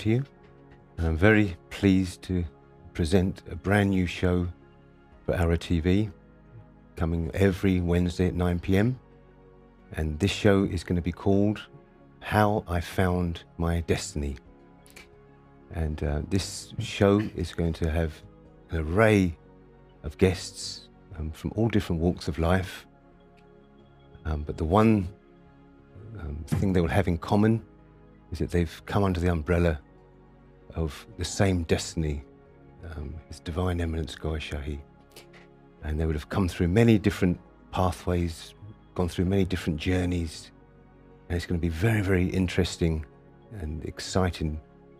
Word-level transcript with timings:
to 0.00 0.08
you. 0.08 0.24
I'm 0.98 1.16
very 1.16 1.56
pleased 1.68 2.22
to 2.22 2.44
present 2.94 3.42
a 3.50 3.54
brand 3.54 3.90
new 3.90 4.06
show 4.06 4.48
for 5.26 5.34
Arrow 5.34 5.58
TV, 5.58 6.10
coming 6.96 7.30
every 7.34 7.82
Wednesday 7.82 8.28
at 8.28 8.34
9 8.34 8.58
PM. 8.58 8.98
And 9.92 10.18
this 10.18 10.30
show 10.30 10.64
is 10.64 10.84
going 10.84 10.96
to 10.96 11.02
be 11.02 11.12
called 11.12 11.66
How 12.20 12.64
I 12.66 12.80
Found 12.80 13.42
My 13.58 13.82
Destiny. 13.82 14.36
And 15.72 16.02
uh, 16.02 16.22
this 16.30 16.72
show 16.78 17.20
is 17.36 17.52
going 17.52 17.74
to 17.74 17.90
have 17.90 18.12
an 18.70 18.78
array 18.78 19.36
of 20.02 20.16
guests 20.16 20.88
um, 21.18 21.30
from 21.30 21.52
all 21.56 21.68
different 21.68 22.00
walks 22.00 22.26
of 22.26 22.38
life. 22.38 22.86
Um, 24.24 24.44
but 24.46 24.56
the 24.56 24.64
one 24.64 25.08
um, 26.20 26.38
thing 26.46 26.72
they 26.72 26.80
will 26.80 26.96
have 27.00 27.08
in 27.08 27.18
common 27.18 27.62
is 28.32 28.38
that 28.38 28.50
they've 28.50 28.82
come 28.86 29.04
under 29.04 29.20
the 29.20 29.30
umbrella 29.30 29.78
سائم 31.24 31.62
ڈیسٹنیٹس 31.68 33.42
ڈوائنٹس 33.44 34.22
go 34.24 34.38
shahi 34.48 34.76
and 35.82 35.98
they 35.98 36.04
will 36.04 36.18
comes 36.28 36.52
through 36.56 36.66
many 36.76 36.96
different 37.04 37.36
paths 37.76 38.06
ways 38.08 38.32
comes 38.96 39.14
through 39.14 39.24
many 39.30 39.44
different 39.50 39.80
journeys 39.84 40.32
and 41.28 41.40
it's 41.40 41.46
کی 41.46 41.56
be 41.60 41.68
very 41.82 42.00
very 42.10 42.30
interesting 42.36 42.98
and 43.60 43.84
exciting 43.84 44.54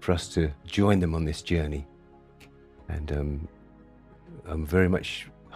plus 0.06 0.28
to 0.34 0.40
join 0.76 1.02
them 1.02 1.08
in 1.14 1.28
this 1.28 1.44
journey 1.48 1.80
and 2.88 3.12
I 3.12 3.28
am 4.52 4.64
very 4.72 4.88
much 4.94 5.06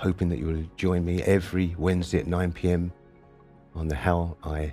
help 0.05 0.23
in 0.23 0.33
you 0.39 0.49
will 0.49 0.63
join 0.79 1.03
me 1.05 1.19
every 1.33 1.69
Wednesday 2.13 2.23
nine 2.35 2.51
P 2.61 2.69
M 2.69 2.89
on 3.79 3.91
the 3.91 3.97
how 4.07 4.25
I 4.55 4.69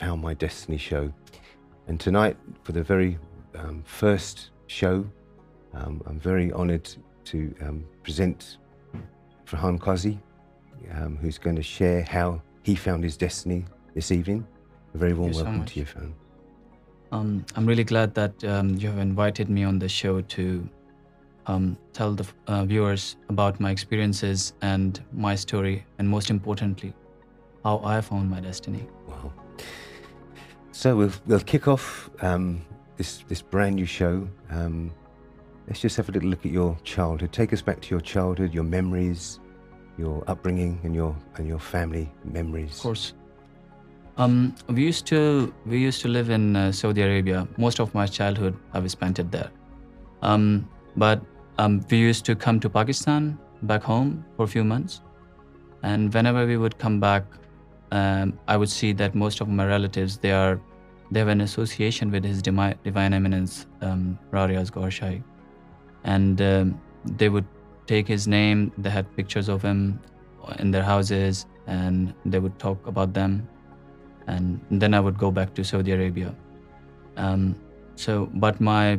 found 0.00 0.20
my 0.24 0.36
destiny 0.40 0.76
show 0.88 1.00
and 1.86 2.00
tonight 2.18 2.36
the 2.74 2.80
very 2.92 3.14
first 3.98 4.50
show 4.68 4.90
to 5.72 6.18
thrill 21.92 22.18
the 22.18 22.62
viewers 22.68 23.14
about 23.30 23.60
my 23.60 23.72
experiences 23.72 24.52
and 24.60 24.98
my 25.22 25.34
story 25.34 25.76
most 26.04 26.30
importantly 26.30 26.90
how 27.64 27.78
I 27.90 28.00
found 28.08 28.30
my 28.30 28.42
destiny 28.44 28.78
so 30.72 30.94
Saudi 32.98 34.22
Arabia 47.02 47.36
most 47.58 47.80
of 47.80 47.94
my 47.94 48.08
childhood 48.08 48.54
I 48.74 48.84
spent 48.84 49.36
but 50.98 51.18
we 51.92 51.98
used 52.00 52.22
to 52.22 52.32
come 52.44 52.58
to 52.62 52.68
Pakistan 52.78 53.32
back 53.66 53.84
home 53.88 54.16
for 54.36 54.46
few months 54.52 55.00
and 55.82 56.14
whenever 56.26 56.46
we 56.46 56.56
would 56.56 56.74
come 56.78 56.98
back 57.00 57.34
I 57.90 58.56
would 58.58 58.68
see 58.68 58.92
that 58.98 59.16
most 59.16 59.42
of 59.42 59.48
my 59.48 59.68
relatives 59.68 60.18
they 60.22 60.32
are 60.32 60.54
They 61.10 61.20
have 61.20 61.28
an 61.28 61.40
association 61.40 62.10
with 62.10 62.24
His 62.24 62.42
Divine 62.42 62.78
Eminence, 62.84 63.66
um, 63.80 64.18
Rariaz 64.32 64.70
Ghaur, 64.70 65.22
and 66.02 66.42
um, 66.42 66.80
they 67.04 67.28
would 67.28 67.46
take 67.86 68.08
his 68.08 68.26
name. 68.26 68.72
They 68.78 68.90
had 68.90 69.16
pictures 69.16 69.48
of 69.48 69.62
him 69.62 70.00
in 70.58 70.70
their 70.72 70.82
houses, 70.82 71.46
and 71.66 72.12
they 72.24 72.40
would 72.40 72.58
talk 72.58 72.84
about 72.86 73.14
them. 73.14 73.48
And 74.26 74.60
then 74.70 74.94
I 74.94 74.98
would 74.98 75.16
go 75.16 75.30
back 75.30 75.54
to 75.54 75.64
Saudi 75.64 75.92
Arabia. 75.92 76.34
Um, 77.16 77.56
but 78.34 78.60
my 78.60 78.98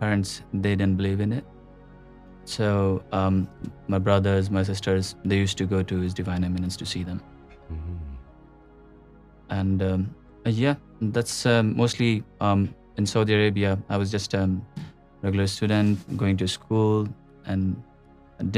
parents, 0.00 0.42
they 0.54 0.76
didn't 0.76 0.96
believe 0.96 1.20
in 1.20 1.32
it. 1.32 1.44
So 2.46 3.02
my 3.86 3.98
brothers, 3.98 4.50
my 4.50 4.62
sisters, 4.62 5.14
they 5.26 5.36
used 5.36 5.58
to 5.58 5.66
go 5.66 5.82
to 5.82 6.00
His 6.00 6.14
Divine 6.14 6.42
Eminence 6.42 6.74
to 6.78 6.86
see 6.86 7.02
them. 7.02 7.20
Mm-hmm. 7.70 7.96
And 9.50 10.08
yeah 10.56 10.72
that's 11.14 11.46
mostly 11.76 12.18
Saudi 13.06 13.34
Arabia 13.34 13.68
I 13.68 13.98
was 13.98 14.12
just 14.12 14.34
regular 14.34 15.42
student 15.42 16.10
going 16.20 16.36
to 16.38 16.44
school 16.44 17.06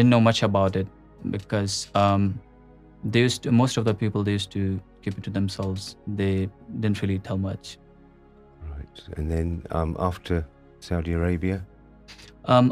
know 0.04 0.20
much 0.20 0.42
about 0.44 0.76
because 1.32 1.86
most 3.50 3.78
of 3.78 3.86
the 3.86 3.92
people 3.98 4.28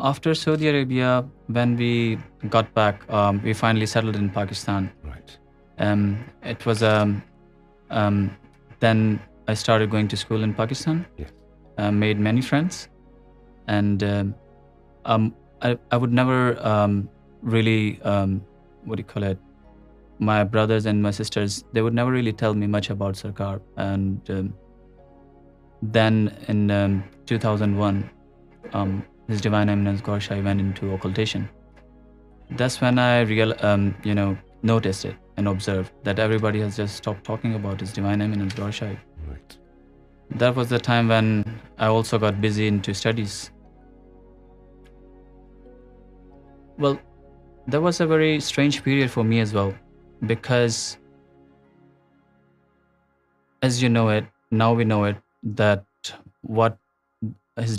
after 0.02 0.34
Saudi 0.34 0.68
Arabia 0.70 1.06
when 1.54 1.74
we 1.76 1.92
got 2.54 2.76
back it 2.78 3.46
was 6.66 6.82
Then 8.80 9.20
I 9.48 9.54
started 9.54 9.90
going 9.90 10.08
to 10.08 10.16
school 10.16 10.42
in 10.42 10.54
Pakistan. 10.54 11.04
Yes. 11.16 11.32
Uh, 11.76 11.90
made 11.92 12.18
many 12.18 12.40
friends, 12.40 12.88
and 13.68 14.02
uh, 14.02 14.24
um, 15.04 15.34
I 15.62 15.96
would 15.96 16.12
never 16.12 16.58
um, 16.66 17.08
really 17.40 18.00
um, 18.02 18.42
my 20.18 20.42
brothers 20.42 20.86
and 20.86 21.00
my 21.00 21.12
sisters, 21.12 21.64
they 21.72 21.82
would 21.82 21.94
never 21.94 22.10
really 22.10 22.32
tell 22.32 22.54
me 22.54 22.66
much 22.66 22.90
about 22.90 23.14
Sarkar. 23.14 23.60
And 23.76 24.52
then 25.80 26.36
in 26.48 27.04
2001, 27.26 28.10
His 29.28 29.40
Divine 29.40 29.68
Eminence 29.68 30.00
Gaur 30.00 30.18
Shahi 30.18 30.42
went 30.42 30.58
into 30.58 30.92
occultation. 30.92 31.48
That's 32.50 32.80
when 32.80 32.98
I 32.98 33.24
noticed 34.62 35.04
it. 35.04 35.16
Time 35.42 36.30
when 41.10 41.42
I 41.76 41.90
also 41.90 42.18
got 42.22 42.40
busy 42.42 42.68
in studies 42.68 43.40
that 47.72 47.80
was 47.82 48.00
a 48.00 48.06
very 48.06 48.34
strange 48.36 48.82
period 48.82 49.10
for 49.10 49.24
me 49.24 49.38
as 49.38 49.54
uh 49.56 49.70
because 50.28 50.76
as 53.62 53.82
you 53.82 53.90
know 53.90 54.06
at 54.08 54.24
now 54.52 54.74
we 54.76 54.84
know 54.84 55.02
at 55.04 55.16
that 55.58 56.10
what 56.58 56.76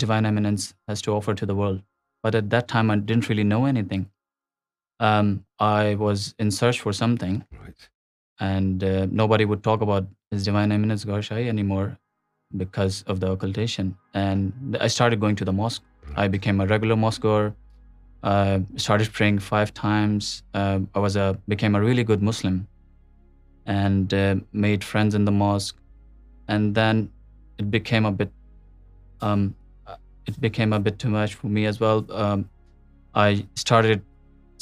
divinities 0.00 0.72
to 1.04 1.16
offer 1.16 1.32
to 1.40 1.46
the world 1.46 2.34
that 2.52 2.72
didn't 3.06 3.30
know any 3.44 3.82
thing 3.88 4.04
Um, 5.08 5.28
I 5.58 5.94
was 5.94 6.34
in 6.38 6.50
search 6.50 6.80
for 6.86 6.92
something, 7.00 7.36
Right. 7.66 7.88
and 8.46 8.84
uh, 8.88 9.06
nobody 9.20 9.46
would 9.52 9.62
talk 9.68 9.84
about 9.86 10.10
His 10.30 10.48
Divine 10.48 10.72
Eminence 10.76 11.06
Gaurshahi 11.10 11.46
anymore 11.52 11.98
because 12.62 13.02
of 13.06 13.20
the 13.20 13.30
occultation. 13.30 13.94
And 14.22 14.76
I 14.88 14.88
started 14.98 15.20
going 15.24 15.40
to 15.42 15.46
the 15.50 15.56
mosque. 15.60 15.86
I 16.16 16.28
became 16.28 16.60
a 16.60 16.66
regular 16.66 16.96
mosque 16.96 17.22
goer. 17.22 17.54
Started 18.86 19.12
praying 19.18 19.38
5 19.38 19.74
times. 19.74 20.32
Um, 20.62 20.90
I 20.94 20.98
was 21.06 21.18
became 21.54 21.80
a 21.80 21.82
really 21.86 22.06
good 22.12 22.28
Muslim, 22.30 22.60
and 23.78 24.14
uh, 24.20 24.22
made 24.66 24.88
friends 24.92 25.20
in 25.20 25.30
the 25.32 25.36
mosque. 25.40 25.82
And 26.52 26.80
then 26.82 27.04
it 27.58 27.66
became 27.80 28.12
a 28.12 28.14
bit, 28.22 28.38
um, 29.22 29.42
uh, 29.86 30.80
too 31.04 31.10
much 31.20 31.34
for 31.34 31.50
me 31.58 31.66
as 31.66 31.84
well. 31.88 32.08
I 33.26 33.30
started 33.64 33.98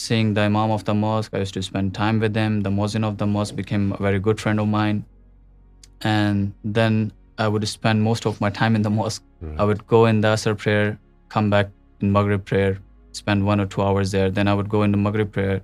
seeing 0.06 0.34
the 0.34 0.42
imam 0.48 0.70
of 0.72 0.82
the 0.86 0.92
mosque 0.94 1.34
I 1.34 1.44
to 1.54 1.60
spend 1.60 1.94
time 1.94 2.20
with 2.22 2.34
them 2.34 2.58
the 2.62 2.70
muezzin 2.70 3.04
of 3.04 3.12
the 3.20 3.24
mosque 3.26 3.52
became 3.70 3.90
very 4.00 4.18
good 4.26 4.38
friend 4.40 4.60
of 4.60 4.66
mine 4.70 5.00
and 6.08 6.50
then 6.76 6.94
I 7.40 7.50
would 7.50 7.62
spend 7.62 8.02
most 8.02 8.26
of 8.26 8.40
my 8.42 8.52
time 8.58 8.74
in 8.74 8.84
the 8.84 8.88
mosque 9.00 9.42
I 9.44 9.56
would 9.68 9.78
go 9.90 10.04
in 10.08 10.22
the 10.22 10.30
answer 10.30 10.52
prayer 10.62 10.90
come 11.34 11.50
back 11.50 11.68
in 12.02 12.12
مغرب 12.12 12.44
prayer 12.50 12.70
spend 13.10 13.42
one 13.46 13.60
or 13.60 13.66
two 13.74 13.82
hours 13.86 14.12
there 14.12 14.28
then 14.36 14.48
I 14.48 14.56
would 14.56 14.72
go 14.72 14.82
in 14.82 14.92
مغرب 15.02 15.28
مگری 15.38 15.58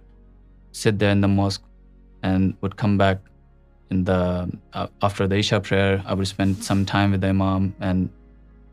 sit 0.80 1.00
there 1.00 1.10
in 1.10 1.22
the 1.22 1.28
mosque 1.40 1.64
and 2.24 2.52
would 2.62 2.74
come 2.82 2.98
back 2.98 3.18
in 3.90 4.06
the 4.06 4.18
after 5.06 5.26
the 5.30 5.34
Isha 5.36 5.58
prayer 5.68 5.92
I 5.96 6.14
would 6.14 6.26
spend 6.26 6.62
some 6.70 6.84
time 6.92 7.12
with 7.12 7.22
the 7.22 7.28
امام 7.28 7.70
and 7.84 8.06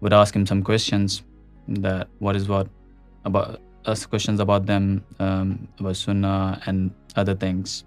would 0.02 0.14
ask 0.22 0.32
come 0.32 0.46
some 0.52 0.62
questions 0.72 1.20
that 1.84 2.22
what 2.24 2.36
is 2.36 2.50
what 2.50 2.68
us 3.86 4.06
questions 4.06 4.40
about 4.40 4.66
them, 4.66 5.04
um, 5.20 5.68
about 5.80 5.96
Sunnah 5.96 6.62
and 6.66 6.92
other 7.16 7.36
things. 7.36 7.84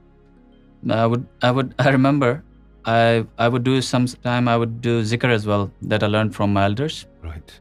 I 0.88 1.48
remember 1.84 2.42
I 2.84 3.48
would 3.48 3.64
do 3.64 3.78
zikr 3.80 5.28
as 5.30 5.46
well 5.46 5.70
that 5.82 6.02
I 6.02 6.06
learned 6.06 6.34
from 6.34 6.52
my 6.52 6.64
elders. 6.64 7.06
Right. 7.22 7.60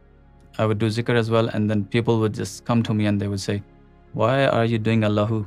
I 0.58 0.66
would 0.66 0.78
do 0.78 0.88
zikr 0.88 1.16
as 1.16 1.32
well, 1.32 1.48
and 1.48 1.70
then 1.70 1.86
people 1.86 2.20
would 2.20 2.34
just 2.34 2.66
come 2.66 2.84
to 2.84 2.94
me 2.94 3.06
and 3.08 3.20
they 3.20 3.28
would 3.28 3.40
say, 3.40 3.64
"Why 4.14 4.46
are 4.46 4.66
you 4.66 4.78
doing 4.78 5.04
Allahu? 5.04 5.46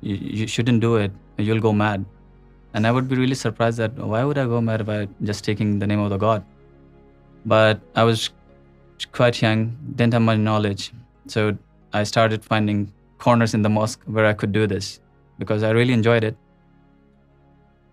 You 0.00 0.46
shouldn't 0.46 0.80
do 0.80 0.96
it. 0.96 1.12
You'll 1.36 1.60
go 1.60 1.72
mad." 1.72 2.04
And 2.74 2.86
I 2.86 2.90
would 2.90 3.08
be 3.08 3.14
really 3.14 3.34
surprised 3.34 3.78
that 3.78 3.98
why 3.98 4.24
would 4.24 4.38
I 4.38 4.46
go 4.46 4.60
mad 4.60 4.86
by 4.86 5.08
just 5.22 5.44
taking 5.44 5.78
the 5.78 5.86
name 5.86 6.00
of 6.00 6.10
the 6.10 6.16
God? 6.16 6.42
But 7.44 7.80
I 7.94 8.04
was 8.04 8.30
quite 9.12 9.40
young, 9.40 9.62
didn't 9.94 10.14
have 10.14 10.22
much 10.22 10.46
knowledge. 10.50 10.92
So 11.26 11.52
I 11.92 12.02
started 12.02 12.44
finding 12.44 12.92
corners 13.18 13.54
in 13.54 13.62
the 13.62 13.68
mosque 13.68 14.02
where 14.06 14.26
I 14.26 14.32
could 14.32 14.52
do 14.52 14.66
this 14.66 15.00
because 15.38 15.62
I 15.62 15.70
really 15.70 15.92
enjoyed 15.92 16.24
it. 16.24 16.36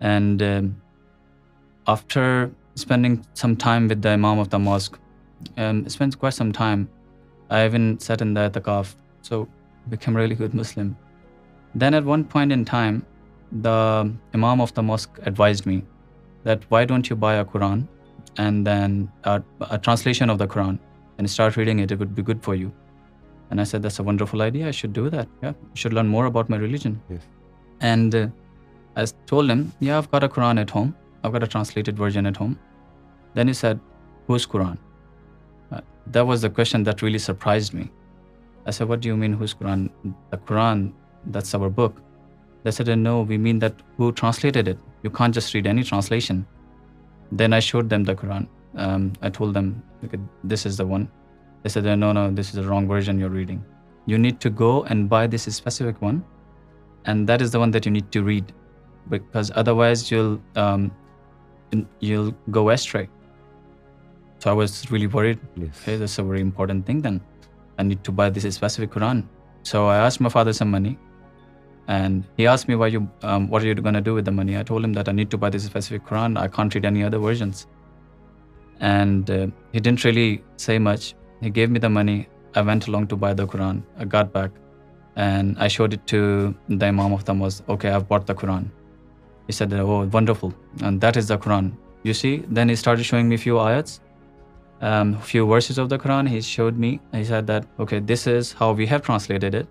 And 0.00 0.42
um, 0.42 0.82
after 1.86 2.50
spending 2.74 3.24
some 3.34 3.54
time 3.56 3.88
with 3.88 4.02
the 4.02 4.10
imam 4.10 4.38
of 4.38 4.50
the 4.50 4.58
mosque, 4.58 4.98
I 5.56 5.64
um, 5.64 5.88
spent 5.88 6.18
quite 6.18 6.34
some 6.34 6.52
time. 6.52 6.88
I 7.50 7.64
even 7.64 7.98
sat 8.00 8.20
in 8.20 8.34
the 8.34 8.50
itikaf, 8.50 8.94
so 9.22 9.48
became 9.88 10.16
a 10.16 10.18
really 10.18 10.34
good 10.34 10.54
Muslim. 10.54 10.96
Then 11.74 11.94
at 11.94 12.04
one 12.04 12.24
point 12.24 12.52
in 12.52 12.64
time, 12.64 13.06
the 13.52 14.12
imam 14.34 14.60
of 14.60 14.74
the 14.74 14.82
mosque 14.82 15.18
advised 15.22 15.66
me 15.66 15.84
that 16.42 16.68
why 16.70 16.84
don't 16.84 17.08
you 17.08 17.16
buy 17.16 17.36
a 17.36 17.44
Quran 17.44 17.86
and 18.36 18.66
then 18.66 19.10
a 19.22 19.78
translation 19.78 20.28
of 20.28 20.38
the 20.38 20.46
Quran 20.46 20.78
and 21.18 21.30
start 21.30 21.56
reading 21.56 21.78
it, 21.78 21.92
it 21.92 21.98
would 21.98 22.14
be 22.14 22.22
good 22.22 22.42
for 22.42 22.54
you. 22.56 22.72
And 23.54 23.60
I 23.60 23.62
said, 23.62 23.82
that's 23.82 24.00
a 24.00 24.02
wonderful 24.02 24.42
idea. 24.42 24.66
I 24.66 24.72
should 24.72 24.92
do 24.92 25.08
that. 25.10 25.28
Yeah, 25.40 25.52
I 25.74 25.76
should 25.76 25.92
learn 25.92 26.08
more 26.08 26.26
about 26.26 26.48
my 26.48 26.56
religion. 26.56 27.00
Yes. 27.08 27.22
And 27.80 28.12
uh, 28.12 28.26
I 28.96 29.06
told 29.26 29.48
him, 29.48 29.72
yeah, 29.78 29.96
I've 29.96 30.10
got 30.10 30.24
a 30.24 30.28
Quran 30.28 30.58
at 30.60 30.70
home. 30.70 30.92
I've 31.22 31.30
got 31.30 31.44
a 31.44 31.46
translated 31.46 31.96
version 31.96 32.26
at 32.26 32.36
home. 32.36 32.58
Then 33.34 33.46
he 33.46 33.54
said, 33.54 33.78
whose 34.26 34.44
Quran? 34.44 34.76
Uh, 35.70 35.82
that 36.08 36.26
was 36.26 36.42
the 36.42 36.50
question 36.50 36.82
that 36.82 37.00
really 37.00 37.20
surprised 37.20 37.74
me. 37.74 37.92
I 38.66 38.72
said, 38.72 38.88
what 38.88 38.98
do 39.02 39.06
you 39.06 39.16
mean, 39.16 39.32
whose 39.32 39.54
Quran? 39.54 39.88
The 40.30 40.36
Quran, 40.36 40.92
that's 41.26 41.54
our 41.54 41.70
book. 41.70 42.02
They 42.64 42.72
said, 42.72 42.88
no, 42.98 43.22
we 43.22 43.38
mean 43.38 43.60
that 43.60 43.74
who 43.98 44.10
translated 44.10 44.66
it. 44.66 44.80
You 45.04 45.10
can't 45.10 45.32
just 45.32 45.54
read 45.54 45.68
any 45.68 45.84
translation. 45.84 46.44
Then 47.30 47.52
I 47.52 47.60
showed 47.60 47.88
them 47.88 48.02
the 48.02 48.16
Quran. 48.16 48.48
Um, 48.74 49.12
I 49.22 49.30
told 49.30 49.54
them, 49.54 49.80
this 50.42 50.66
is 50.66 50.76
the 50.76 50.86
one. 50.88 51.08
They 51.64 51.70
said, 51.70 51.82
no, 51.98 52.30
this 52.30 52.48
is 52.48 52.52
the 52.52 52.64
wrong 52.64 52.86
version 52.86 53.18
you're 53.18 53.30
reading. 53.30 53.64
You 54.06 54.18
need 54.18 54.38
to 54.40 54.50
go 54.50 54.84
and 54.84 55.08
buy 55.08 55.26
this 55.26 55.44
specific 55.44 56.02
one, 56.02 56.22
and 57.06 57.26
that 57.26 57.40
is 57.40 57.52
the 57.52 57.58
one 57.58 57.70
that 57.70 57.86
you 57.86 57.90
need 57.90 58.12
to 58.12 58.22
read, 58.22 58.52
because 59.08 59.50
otherwise 59.54 60.10
you'll 60.10 60.42
um, 60.56 60.92
go 62.50 62.68
astray. 62.68 63.08
So 64.40 64.50
I 64.50 64.52
was 64.52 64.90
really 64.90 65.06
worried. 65.06 65.40
Yes. 65.56 65.80
Okay, 65.80 65.96
that's 65.96 66.18
a 66.18 66.22
very 66.22 66.42
important 66.42 66.84
thing 66.84 67.00
then. 67.00 67.18
I 67.78 67.82
need 67.82 68.04
to 68.04 68.12
buy 68.12 68.28
this 68.28 68.54
specific 68.54 68.90
Quran. 68.90 69.26
So 69.62 69.86
I 69.86 69.96
asked 69.96 70.20
my 70.20 70.28
father 70.28 70.52
some 70.52 70.70
money, 70.70 70.98
and 71.88 72.26
he 72.36 72.46
asked 72.46 72.68
me, 72.68 72.74
um, 72.74 73.48
what 73.48 73.62
are 73.62 73.66
you 73.66 73.74
going 73.74 73.94
to 73.94 74.02
do 74.02 74.12
with 74.12 74.26
the 74.26 74.32
money? 74.32 74.58
I 74.58 74.64
told 74.64 74.84
him 74.84 74.92
that 74.92 75.08
I 75.08 75.12
need 75.12 75.30
to 75.30 75.38
buy 75.38 75.48
this 75.48 75.64
specific 75.64 76.04
Quran. 76.04 76.38
I 76.38 76.46
can't 76.46 76.74
read 76.74 76.84
any 76.84 77.02
other 77.02 77.18
versions. 77.18 77.66
And 78.80 79.30
uh, 79.30 79.46
he 79.72 79.80
didn't 79.80 80.04
really 80.04 80.44
say 80.58 80.78
much. 80.78 81.12
He 81.40 81.50
gave 81.50 81.70
me 81.70 81.78
the 81.78 81.90
money. 81.90 82.26
I 82.54 82.62
went 82.62 82.86
along 82.88 83.08
to 83.08 83.16
buy 83.16 83.34
the 83.34 83.46
Quran. 83.52 83.82
I 83.98 84.04
got 84.04 84.32
back 84.32 84.50
and 85.16 85.56
I 85.58 85.68
showed 85.68 85.92
it 85.92 86.06
to 86.08 86.54
the 86.68 86.86
Imam 86.92 87.12
of 87.12 87.24
the 87.24 87.34
mosque. 87.34 87.64
Okay, 87.68 87.90
I've 87.90 88.08
bought 88.08 88.26
the 88.26 88.34
Quran. 88.34 88.66
He 89.46 89.52
said, 89.52 89.72
oh, 89.72 90.08
wonderful. 90.18 90.54
And 90.82 91.00
that 91.00 91.16
is 91.16 91.28
the 91.28 91.38
Quran. 91.38 91.72
You 92.02 92.14
see, 92.14 92.36
then 92.48 92.68
he 92.68 92.76
started 92.76 93.04
showing 93.04 93.28
me 93.28 93.34
a 93.34 93.42
few 93.46 93.54
ayats, 93.54 94.00
um, 94.80 95.18
few 95.20 95.46
verses 95.46 95.78
of 95.78 95.88
the 95.88 95.98
Quran. 95.98 96.28
He 96.28 96.40
showed 96.40 96.78
me, 96.78 97.00
he 97.12 97.24
said 97.24 97.46
that, 97.48 97.66
okay, 97.78 97.98
this 97.98 98.26
is 98.26 98.52
how 98.52 98.72
we 98.72 98.86
have 98.86 99.02
translated 99.02 99.54
it. 99.54 99.66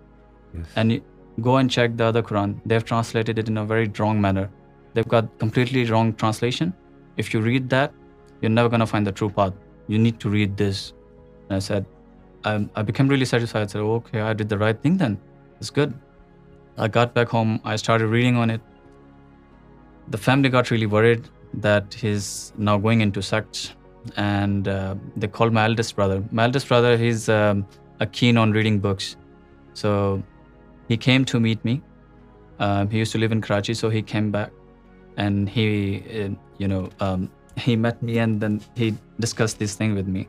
Yes. 0.56 0.66
And 0.76 0.92
you 0.92 1.02
go 1.40 1.56
and 1.56 1.70
check 1.70 1.96
the 1.96 2.04
other 2.04 2.22
Quran. 2.22 2.60
They've 2.64 2.84
translated 2.84 3.38
it 3.38 3.48
in 3.48 3.58
a 3.58 3.64
very 3.64 3.90
wrong 3.98 4.20
manner. 4.20 4.48
They've 4.94 5.12
got 5.16 5.38
completely 5.38 5.84
wrong 5.86 6.14
translation. 6.14 6.72
If 7.16 7.34
you 7.34 7.40
read 7.40 7.68
that, 7.70 7.92
you're 8.40 8.56
never 8.58 8.68
going 8.68 8.80
to 8.80 8.86
find 8.86 9.06
the 9.06 9.12
true 9.12 9.30
path. 9.30 9.52
You 9.88 9.98
need 9.98 10.20
to 10.20 10.28
read 10.28 10.56
this. 10.56 10.80
And 11.48 11.56
I 11.56 11.58
said, 11.58 11.86
I 12.46 12.82
became 12.82 13.08
really 13.08 13.24
satisfied. 13.24 13.62
I 13.62 13.66
said, 13.66 13.80
okay, 13.80 14.20
I 14.20 14.34
did 14.34 14.48
the 14.50 14.58
right 14.58 14.78
thing 14.80 14.98
then. 14.98 15.18
It's 15.58 15.70
good. 15.70 15.94
I 16.76 16.88
got 16.88 17.14
back 17.14 17.28
home. 17.28 17.60
I 17.64 17.76
started 17.76 18.08
reading 18.08 18.36
on 18.36 18.50
it. 18.50 18.60
The 20.08 20.18
family 20.18 20.50
got 20.50 20.70
really 20.70 20.86
worried 20.86 21.28
that 21.54 21.94
he's 21.94 22.52
now 22.58 22.76
going 22.76 23.00
into 23.00 23.22
sects. 23.22 23.72
And 24.18 24.68
uh, 24.68 24.96
they 25.16 25.26
called 25.26 25.54
my 25.54 25.64
eldest 25.64 25.96
brother. 25.96 26.22
My 26.30 26.44
eldest 26.44 26.68
brother, 26.68 26.98
he's 26.98 27.30
um, 27.30 27.66
keen 28.12 28.36
on 28.36 28.52
reading 28.52 28.78
books. 28.78 29.16
So 29.72 30.22
he 30.86 30.98
came 30.98 31.24
to 31.26 31.40
meet 31.40 31.64
me. 31.64 31.82
Um, 32.58 32.90
he 32.90 32.98
used 32.98 33.12
to 33.12 33.18
live 33.18 33.32
in 33.32 33.40
Karachi, 33.40 33.72
so 33.72 33.88
he 33.88 34.02
came 34.02 34.30
back. 34.30 34.52
And 35.16 35.48
he 35.48 36.36
uh, 36.60 36.86
um, 37.00 37.30
met 37.66 38.02
me, 38.02 38.18
and 38.18 38.38
then 38.38 38.60
he 38.76 38.94
discussed 39.18 39.58
this 39.58 39.76
thing 39.76 39.94
with 39.94 40.06
me. 40.06 40.28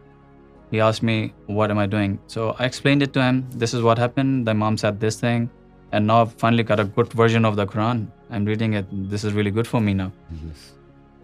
He 0.72 0.80
asked 0.80 1.04
me, 1.04 1.34
what 1.46 1.72
am 1.72 1.78
I 1.78 1.86
doing? 1.86 2.19
So 2.28 2.56
I 2.57 2.66
explained 2.66 3.04
it 3.04 3.13
to 3.13 3.24
him. 3.24 3.48
This 3.52 3.74
is 3.74 3.84
what 3.84 3.98
happened. 3.98 4.48
The 4.48 4.52
Imam 4.52 4.78
said 4.78 5.00
this 5.00 5.19
thing. 5.19 5.50
And 5.92 6.07
now 6.07 6.22
I've 6.22 6.34
finally 6.34 6.63
got 6.63 6.80
a 6.80 6.84
good 6.84 7.13
version 7.13 7.46
of 7.46 7.56
the 7.56 7.66
Quran. 7.66 8.07
I'm 8.30 8.46
reading 8.46 8.74
it. 8.74 8.86
This 9.10 9.24
is 9.24 9.34
really 9.34 9.52
good 9.52 9.68
for 9.68 9.80
me 9.80 9.94
now. 9.94 10.12
Yes. 10.31 10.74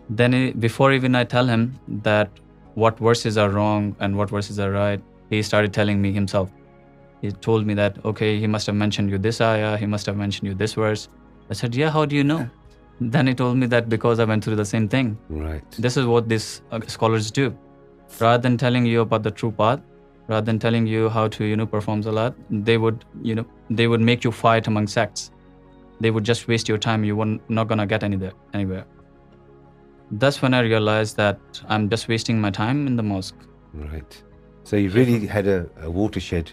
Then 0.09 0.51
before 0.59 0.93
even 0.93 1.15
I 1.15 1.23
tell 1.23 1.47
him 1.47 1.79
that 2.03 2.29
what 2.75 2.97
verses 2.99 3.37
are 3.37 3.49
wrong 3.49 3.95
and 3.99 4.17
what 4.17 4.29
verses 4.29 4.59
are 4.59 4.71
right, 4.71 5.01
he 5.29 5.41
started 5.41 5.73
telling 5.73 6.01
me 6.01 6.11
himself. 6.11 6.49
He 7.21 7.31
told 7.31 7.65
me 7.65 7.73
that, 7.75 8.03
okay, 8.05 8.39
he 8.39 8.47
must 8.47 8.65
have 8.67 8.75
mentioned 8.75 9.09
you 9.09 9.17
this 9.17 9.41
ayah. 9.41 9.77
He 9.77 9.85
must 9.85 10.05
have 10.05 10.17
mentioned 10.17 10.49
you 10.49 10.55
this 10.55 10.73
verse. 10.73 11.09
I 11.49 11.53
said, 11.53 11.75
yeah, 11.75 11.89
how 11.89 12.05
do 12.05 12.15
you 12.15 12.23
know? 12.23 12.49
Then 13.03 13.25
he 13.25 13.33
told 13.33 13.57
me 13.57 13.65
that 13.65 13.89
because 13.89 14.19
I 14.19 14.25
went 14.25 14.43
through 14.43 14.57
the 14.57 14.65
same 14.65 14.87
thing. 14.87 15.17
Right. 15.27 15.63
This 15.71 15.97
is 15.97 16.05
what 16.05 16.29
these 16.29 16.61
uh, 16.71 16.79
scholars 16.87 17.31
do. 17.31 17.51
rather 18.19 18.41
than 18.41 18.57
telling 18.57 18.85
you 18.85 19.01
about 19.01 19.23
the 19.23 19.31
true 19.31 19.51
path 19.51 19.79
rather 20.27 20.45
than 20.45 20.57
telling 20.59 20.87
you 20.87 21.09
how 21.09 21.27
to 21.27 21.45
you 21.45 21.55
know 21.55 21.65
perform 21.65 22.01
a 22.01 22.11
lot 22.19 22.35
they 22.49 22.77
would 22.77 23.05
you 23.21 23.35
know 23.35 23.45
they 23.69 23.87
would 23.87 24.01
make 24.01 24.23
you 24.23 24.31
fight 24.31 24.67
among 24.67 24.87
sects 24.87 25.31
they 25.99 26.11
would 26.11 26.23
just 26.23 26.47
waste 26.47 26.67
your 26.67 26.77
time 26.77 27.03
you 27.03 27.15
were 27.15 27.29
not 27.49 27.67
gonna 27.67 27.85
get 27.85 28.03
anywhere 28.03 28.33
anywhere 28.53 28.85
that's 30.23 30.41
when 30.41 30.53
i 30.53 30.59
realized 30.59 31.15
that 31.17 31.61
i'm 31.69 31.89
just 31.89 32.07
wasting 32.07 32.41
my 32.41 32.49
time 32.49 32.85
in 32.87 32.95
the 32.95 33.03
mosque 33.03 33.45
right 33.73 34.23
so 34.63 34.75
you 34.75 34.89
really 34.89 35.25
had 35.27 35.47
a, 35.47 35.69
a 35.81 35.89
watershed 35.89 36.51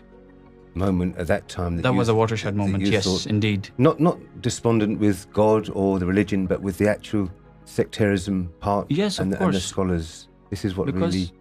moment 0.75 1.17
at 1.17 1.27
that 1.27 1.49
time 1.49 1.77
that, 1.77 1.83
that 1.83 1.93
was 1.95 2.09
a 2.09 2.15
watershed 2.15 2.55
th- 2.55 2.59
moment 2.59 2.87
yes 2.87 3.05
thought, 3.05 3.27
indeed 3.27 3.69
not 3.79 3.99
not 3.99 4.19
despondent 4.43 4.99
with 5.01 5.31
god 5.33 5.69
or 5.71 5.99
the 5.99 6.07
religion 6.07 6.47
but 6.47 6.61
with 6.63 6.79
the 6.79 6.89
actual 6.89 7.29
sectarianism 7.65 8.53
part 8.61 8.91
yes 8.91 9.19
and, 9.19 9.33
of 9.33 9.39
the, 9.39 9.45
and 9.45 9.55
the 9.55 9.61
scholars 9.61 10.29
this 10.51 10.65
is 10.65 10.77
what 10.77 10.87
because 10.87 11.15
really 11.15 11.33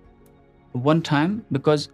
one 0.83 1.01
time, 1.01 1.45
because 1.51 1.89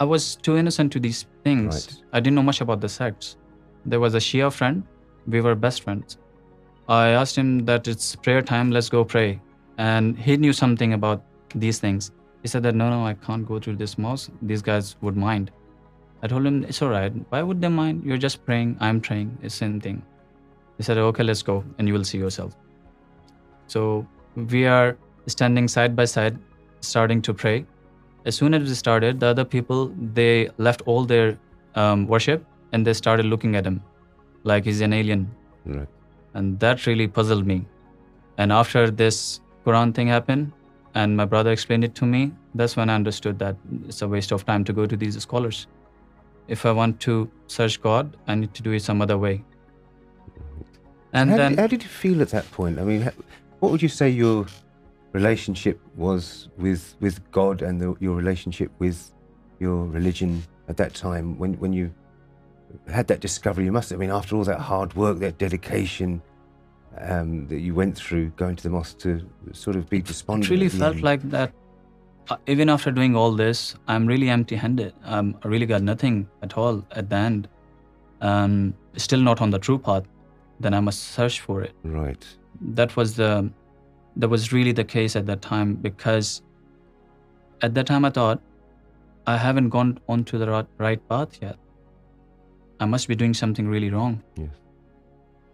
I 0.00 0.04
was 0.04 0.36
too 0.36 0.56
innocent 0.56 0.92
to 0.92 1.00
these 1.00 1.26
things. 1.44 1.74
Right. 1.74 2.02
I 2.12 2.20
didn't 2.20 2.36
know 2.36 2.42
much 2.42 2.60
about 2.60 2.80
the 2.80 2.88
sects. 2.88 3.36
There 3.84 4.00
was 4.00 4.14
a 4.14 4.18
Shia 4.18 4.52
friend. 4.52 4.82
We 5.26 5.40
were 5.40 5.54
best 5.54 5.82
friends. 5.82 6.18
I 6.88 7.08
asked 7.08 7.36
him 7.36 7.64
that 7.66 7.88
it's 7.88 8.14
prayer 8.16 8.42
time, 8.42 8.70
let's 8.70 8.88
go 8.88 9.04
pray. 9.04 9.40
And 9.78 10.18
he 10.18 10.36
knew 10.36 10.52
something 10.52 10.92
about 10.92 11.22
these 11.54 11.78
things. 11.78 12.12
He 12.42 12.48
said 12.48 12.62
that, 12.64 12.74
no, 12.74 13.06
I 13.06 13.14
can't 13.14 13.46
go 13.46 13.58
to 13.58 13.74
this 13.74 13.96
mosque. 13.96 14.30
These 14.42 14.62
guys 14.62 14.96
would 15.00 15.16
mind. 15.16 15.50
I 16.22 16.26
told 16.26 16.46
him, 16.46 16.64
it's 16.64 16.82
all 16.82 16.90
right. 16.90 17.12
Why 17.30 17.42
would 17.42 17.60
they 17.60 17.68
mind? 17.68 18.04
You're 18.04 18.18
just 18.18 18.44
praying. 18.44 18.76
I'm 18.80 19.00
praying. 19.00 19.38
It's 19.42 19.54
the 19.54 19.58
same 19.64 19.80
thing. 19.80 20.02
He 20.76 20.82
said, 20.82 20.98
okay, 20.98 21.22
let's 21.22 21.42
go 21.42 21.64
and 21.78 21.88
you 21.88 21.94
will 21.94 22.04
see 22.04 22.18
yourself. 22.18 22.56
So 23.66 24.06
we 24.34 24.66
are 24.66 24.98
standing 25.26 25.68
side 25.68 25.96
by 25.96 26.06
side, 26.06 26.38
starting 26.80 27.22
to 27.22 27.32
pray. 27.32 27.62
As 28.30 28.34
soon 28.34 28.54
as 28.54 28.68
we 28.68 28.74
started, 28.74 29.20
the 29.20 29.26
other 29.26 29.44
people, 29.44 29.88
they 30.20 30.48
left 30.56 30.82
all 30.86 31.04
their 31.04 31.38
um, 31.74 32.06
worship 32.06 32.46
and 32.72 32.86
they 32.86 32.94
started 32.94 33.26
looking 33.26 33.54
at 33.54 33.66
him 33.66 33.82
like 34.44 34.64
he's 34.64 34.80
an 34.80 34.92
alien. 34.94 35.22
Right. 35.66 35.88
And 36.32 36.58
that 36.60 36.86
really 36.86 37.06
puzzled 37.06 37.46
me. 37.46 37.64
And 38.38 38.52
after 38.52 38.90
this 38.90 39.40
Quran 39.66 39.94
thing 39.94 40.08
happened 40.08 40.52
and 40.94 41.16
my 41.16 41.26
brother 41.26 41.52
explained 41.52 41.84
it 41.84 41.94
to 41.96 42.06
me, 42.06 42.32
that's 42.54 42.76
when 42.76 42.88
I 42.88 42.94
understood 42.94 43.38
that 43.40 43.56
it's 43.88 44.02
a 44.02 44.08
waste 44.08 44.32
of 44.32 44.46
time 44.46 44.64
to 44.64 44.72
go 44.72 44.86
to 44.86 44.96
these 44.96 45.18
scholars. 45.20 45.66
If 46.48 46.64
I 46.64 46.72
want 46.72 47.00
to 47.00 47.30
search 47.46 47.80
God, 47.82 48.16
I 48.26 48.34
need 48.34 48.54
to 48.54 48.62
do 48.62 48.72
it 48.72 48.80
some 48.80 49.02
other 49.02 49.18
way. 49.18 49.42
And 51.12 51.58
how 51.60 51.66
did 51.66 51.82
you 51.82 51.88
feel 51.88 52.22
at 52.22 52.30
that 52.30 52.50
point? 52.52 52.78
I 52.78 52.84
mean, 52.84 53.12
what 53.60 53.70
would 53.70 53.82
you 53.82 53.94
say 54.00 54.08
your 54.08 54.46
really 55.14 57.10
God 57.36 57.62
and 57.62 57.82
your 58.00 58.22
relationship 58.56 58.82
was 58.82 59.10
your 59.60 59.96
hard 64.68 64.92
working 64.96 65.50
after 72.70 72.90
doing 72.90 73.16
all 73.16 73.38
these 73.38 73.64
I 73.86 73.98
am 73.98 74.08
really 74.08 74.30
empty 74.48 74.56
handed 74.62 74.88
really 75.50 75.68
got 75.70 75.80
nothing 75.82 76.22
at 76.42 77.10
the 77.10 77.22
end 77.22 77.46
still 78.96 79.24
not 79.24 79.42
on 79.42 79.52
the 79.52 79.58
true 79.64 79.78
path 79.88 80.04
then 80.64 80.74
I 80.74 80.82
must 80.84 81.14
search 81.14 81.40
for 81.42 81.62
it 81.62 82.24
does 82.76 83.16
the 83.18 83.38
That 84.16 84.28
was 84.28 84.52
really 84.52 84.72
the 84.72 84.84
case 84.84 85.16
at 85.16 85.26
that 85.26 85.42
time, 85.42 85.74
because 85.74 86.42
at 87.62 87.74
that 87.74 87.86
time 87.86 88.04
I 88.04 88.10
thought, 88.10 88.40
I 89.26 89.36
haven't 89.36 89.70
gone 89.70 89.98
onto 90.08 90.38
the 90.38 90.64
right 90.78 91.08
path 91.08 91.38
yet. 91.42 91.56
I 92.78 92.84
must 92.84 93.08
be 93.08 93.14
doing 93.14 93.34
something 93.34 93.66
really 93.66 93.90
wrong. 93.90 94.22
Yes. 94.36 94.48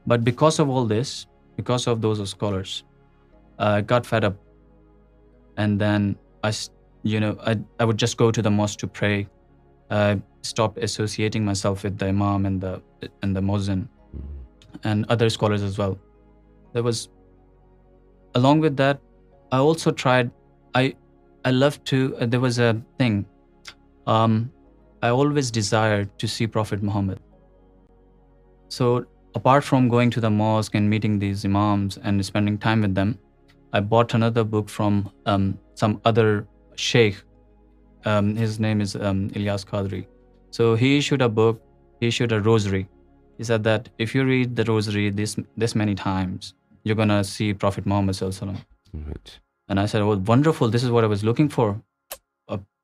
But 0.06 0.24
because 0.24 0.58
of 0.58 0.68
all 0.68 0.84
this, 0.84 1.26
because 1.56 1.86
of 1.86 2.00
those 2.00 2.28
scholars, 2.28 2.84
I 3.58 3.80
got 3.80 4.06
fed 4.06 4.24
up. 4.24 4.36
And 5.56 5.80
then 5.80 6.16
I 6.42 7.84
would 7.84 7.98
just 7.98 8.16
go 8.16 8.30
to 8.30 8.42
the 8.42 8.50
mosque 8.50 8.78
to 8.80 8.86
pray. 8.86 9.28
I 9.90 10.20
stopped 10.42 10.78
associating 10.78 11.44
myself 11.44 11.82
with 11.84 11.98
the 11.98 12.06
imam 12.06 12.46
and 12.46 12.60
the 12.60 12.82
muezzin 13.22 13.82
mm-hmm. 13.84 14.88
and 14.88 15.06
other 15.08 15.30
scholars 15.30 15.62
as 15.62 15.78
well. 15.78 15.98
There 16.72 16.82
was 16.82 17.08
Along 18.38 18.60
with 18.60 18.76
that, 18.76 19.00
I 19.50 19.58
also 19.58 19.90
tried, 19.90 20.30
I 20.74 21.50
love 21.62 21.82
to, 21.84 22.14
uh, 22.20 22.26
there 22.26 22.38
was 22.38 22.58
a 22.58 22.82
thing, 22.98 23.24
um, 24.06 24.52
I 25.02 25.08
always 25.08 25.50
desired 25.50 26.10
to 26.18 26.28
see 26.28 26.46
Prophet 26.46 26.82
Muhammad. 26.82 27.18
So 28.68 29.04
apart 29.34 29.64
from 29.64 29.88
going 29.88 30.10
to 30.10 30.20
the 30.20 30.28
mosque 30.28 30.74
and 30.74 30.90
meeting 30.90 31.18
these 31.18 31.46
imams 31.46 31.98
and 31.98 32.24
spending 32.26 32.58
time 32.58 32.82
with 32.82 32.94
them, 32.94 33.18
I 33.72 33.80
bought 33.80 34.14
another 34.14 34.44
book 34.44 34.68
from 34.68 35.10
um, 35.24 35.58
some 35.74 36.00
other 36.04 36.46
sheikh. 36.74 37.16
Um, 38.04 38.36
his 38.36 38.60
name 38.60 38.80
is 38.80 38.94
Ilyas 38.96 39.64
Qadri. 39.72 40.06
So 40.50 40.74
he 40.76 40.98
issued 40.98 41.22
a 41.22 41.28
book, 41.28 41.62
he 42.00 42.08
issued 42.08 42.32
a 42.32 42.40
rosary. 42.40 42.88
He 43.38 43.44
said 43.44 43.64
that 43.64 43.88
if 43.98 44.14
you 44.14 44.26
read 44.26 44.54
the 44.54 44.64
rosary 44.64 45.08
this 45.10 45.74
many 45.74 45.94
times, 45.94 46.48
Muhammad 46.84 48.12
صلی 48.12 48.38
اللہ 48.40 49.76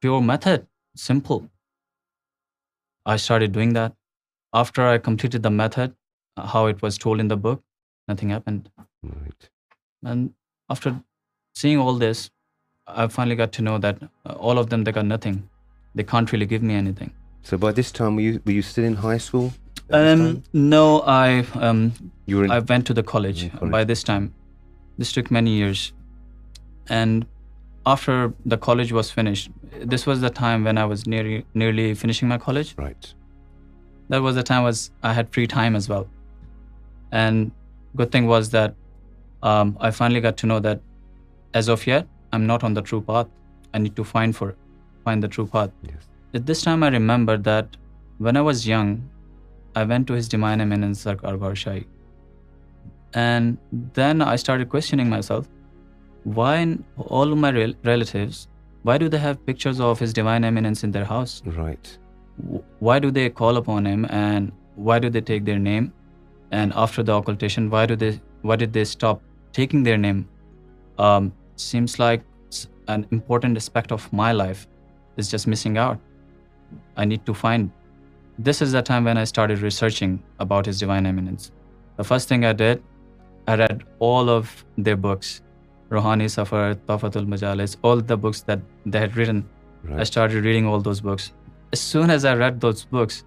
pure 0.01 0.21
method 0.23 0.65
simple 1.01 1.47
complete 5.05 5.43
the 5.45 5.49
method 5.49 5.91
how 6.55 6.69
was 6.83 6.99
told 7.03 7.23
seeing 11.61 11.81
all 11.83 12.01
these 12.01 12.31
know 13.61 13.77
that 13.83 14.05
all 14.41 14.59
of 14.59 14.71
them 14.71 14.85
دیکھنگ 14.85 15.35
Um, 19.91 20.43
no, 20.53 21.03
um, 21.03 21.93
I 22.29 22.59
went 22.59 22.87
to 22.89 22.95
the 22.95 23.03
college 23.03 23.51
by 23.61 23.85
this 23.85 24.03
time. 24.03 24.35
This 24.99 25.13
took 25.13 25.31
many 25.31 25.53
years, 25.53 25.93
and 26.89 27.25
after 27.85 28.33
the 28.45 28.59
college 28.59 28.93
was 28.93 29.11
finished, 29.11 29.51
this 29.81 30.07
was 30.07 30.21
the 30.21 30.31
time 30.31 30.65
when 30.65 30.77
I 30.77 30.85
was 30.85 31.07
nearly 31.07 31.95
finishing 31.95 32.29
my 32.29 32.39
college. 32.39 32.75
Right. 32.77 33.15
That 34.09 34.23
was 34.23 34.35
the 34.35 34.43
time 34.43 34.71
I 35.03 35.13
had 35.13 35.33
free 35.33 35.47
time 35.47 35.77
as 35.77 35.89
well, 35.89 36.09
and 37.13 37.53
good 37.95 38.11
thing 38.11 38.27
was 38.27 38.51
that 38.51 38.75
um, 39.43 39.77
I 39.81 39.93
finally 39.93 40.21
got 40.21 40.37
to 40.39 40.47
know 40.47 40.59
that 40.61 40.81
as 41.55 41.69
of 41.69 41.87
yet 41.87 42.09
I'm 42.33 42.47
not 42.47 42.65
on 42.65 42.75
the 42.75 42.83
true 42.83 43.01
path. 43.01 43.29
I 43.73 43.79
need 43.79 43.95
to 43.97 44.05
find 44.05 44.35
the 44.35 45.29
true 45.29 45.47
path. 45.47 45.71
Yes. 45.83 46.09
At 46.35 46.47
this 46.47 46.63
time 46.63 46.83
I 46.83 46.89
remember 46.89 47.37
that 47.37 47.69
when 48.19 48.37
I 48.37 48.41
was 48.41 48.67
young, 48.67 49.05
I 49.77 49.85
went 49.85 50.07
to 50.09 50.15
His 50.15 50.29
Divine 50.29 50.63
Eminence 50.63 51.05
Sarkar 51.05 51.39
Barshahi. 51.41 51.85
And 53.13 53.59
then 53.99 54.23
I 54.23 54.37
started 54.37 54.69
questioning 54.71 55.11
myself, 55.11 55.49
why 56.25 56.57
in 56.57 56.85
all 57.07 57.33
of 57.33 57.39
my 57.39 57.51
relatives, 57.61 58.49
why 58.83 58.97
do 58.97 59.09
they 59.09 59.19
have 59.19 59.45
pictures 59.45 59.81
of 59.81 59.99
His 59.99 60.15
Divine 60.15 60.45
Eminence 60.45 60.83
in 60.83 60.91
their 60.91 61.05
house? 61.05 61.43
Right. 61.59 61.99
Why 62.79 62.99
do 62.99 63.11
they 63.11 63.29
call 63.29 63.59
upon 63.59 63.87
Him, 63.87 64.07
and 64.09 64.53
why 64.77 64.99
do 64.99 65.11
they 65.11 65.21
take 65.21 65.45
their 65.45 65.59
name? 65.59 65.93
And 66.51 66.73
after 66.75 67.03
the 67.03 67.13
occultation, 67.13 67.69
why 67.69 67.85
did 67.85 68.73
they 68.73 68.85
stop 68.85 69.23
taking 69.53 69.83
their 69.83 69.99
name? 69.99 70.27
Um, 70.99 71.33
seems 71.57 71.99
like 71.99 72.23
an 72.89 73.07
important 73.11 73.57
aspect 73.57 73.93
of 73.93 74.11
my 74.11 74.33
life 74.33 74.67
is 75.19 75.31
just 75.31 75.47
missing 75.47 75.77
out. 75.77 75.99
I 76.97 77.05
need 77.05 77.27
to 77.27 77.35
find 77.35 77.71
this 78.45 78.61
is 78.63 78.75
a 78.77 78.81
time 78.87 79.05
when 79.07 79.17
I 79.17 79.23
start 79.23 79.51
researching 79.63 80.17
about 80.39 80.69
his 80.69 80.81
divine 80.81 81.07
eminence 81.07 81.51
the 81.99 82.03
first 82.09 82.29
thing 82.29 82.45
I 82.45 82.55
did 82.55 82.81
I 83.49 83.59
read 83.59 83.83
all 84.07 84.29
of 84.31 84.47
the 84.87 84.95
books 85.07 85.27
Rohani 85.93 86.27
Safar 86.35 86.73
طفت 86.87 87.17
المجالز 87.17 87.77
all 87.91 88.09
the 88.09 88.15
books 88.27 88.45
reading 89.17 89.41
books 91.05 91.31
has 92.11 92.27
I 92.27 92.37
read 92.39 92.63
these 92.63 92.87
books 92.91 93.23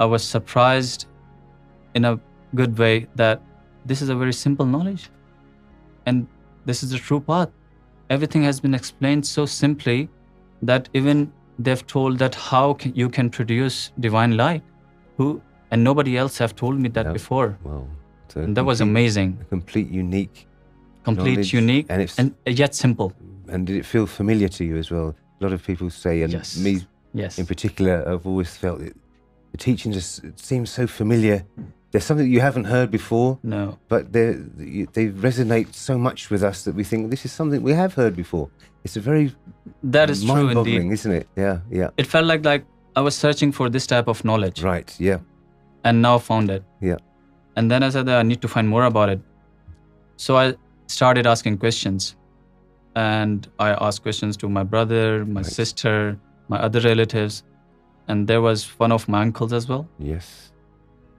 I 0.00 0.10
was 0.10 0.22
surprised 0.22 1.04
in 1.96 2.04
good 2.62 2.78
way 2.80 2.98
that 3.18 3.38
this 3.90 4.02
is 4.02 4.10
a 4.10 4.16
very 4.16 4.32
simple 4.46 4.68
knowledge 4.68 5.08
and 6.04 6.24
this 6.70 6.84
is 6.84 6.92
the 6.92 6.96
true 7.06 7.20
path 7.32 7.50
everything 8.26 8.44
has 8.44 8.60
been 8.64 8.74
explained 8.74 9.24
so 9.24 9.46
simply 9.58 10.04
that 10.68 10.88
even 10.92 11.24
Dev 11.58 11.74
told 11.86 12.20
that 12.20 12.36
how 12.52 12.72
you 12.94 13.08
can 13.14 13.28
produce 13.28 13.90
nobody 15.94 16.16
need 31.94 32.92
to 48.40 48.48
find 48.48 48.68
more 48.68 48.82
about 48.82 49.08
it 49.08 49.18
so 50.20 50.36
I 50.36 50.50
started 51.16 51.26
asking 51.42 51.56
کوئی 51.56 51.86
آس 53.78 54.00
کوئی 54.00 54.54
brother 54.70 55.22
my 55.24 55.50
sister 55.54 56.10
my 56.50 56.64
other 56.64 56.80
relatives 56.84 57.42
and 58.08 58.28
there 58.28 58.38
was 58.44 58.66
one 58.80 58.92
of 58.92 59.08
my 59.08 59.22
uncles 59.22 59.52
as 59.54 59.70
well 59.70 60.10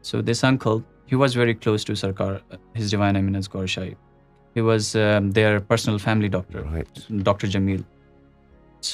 so 0.09 0.19
this 0.21 0.43
uncle 0.45 0.77
he 1.11 1.15
was 1.15 1.35
very 1.37 1.53
close 1.53 1.83
to 1.85 1.93
Sarkar 1.95 2.33
his 2.77 2.89
divine 2.91 3.15
eminence 3.15 3.49
Gohar 3.53 3.65
Shahi 3.73 3.91
he 4.55 4.61
was 4.61 4.87
the 5.35 5.57
personal 5.67 5.97
family 6.03 6.27
doctor 6.29 6.63
doctor 7.27 7.47
Jamil 7.53 7.81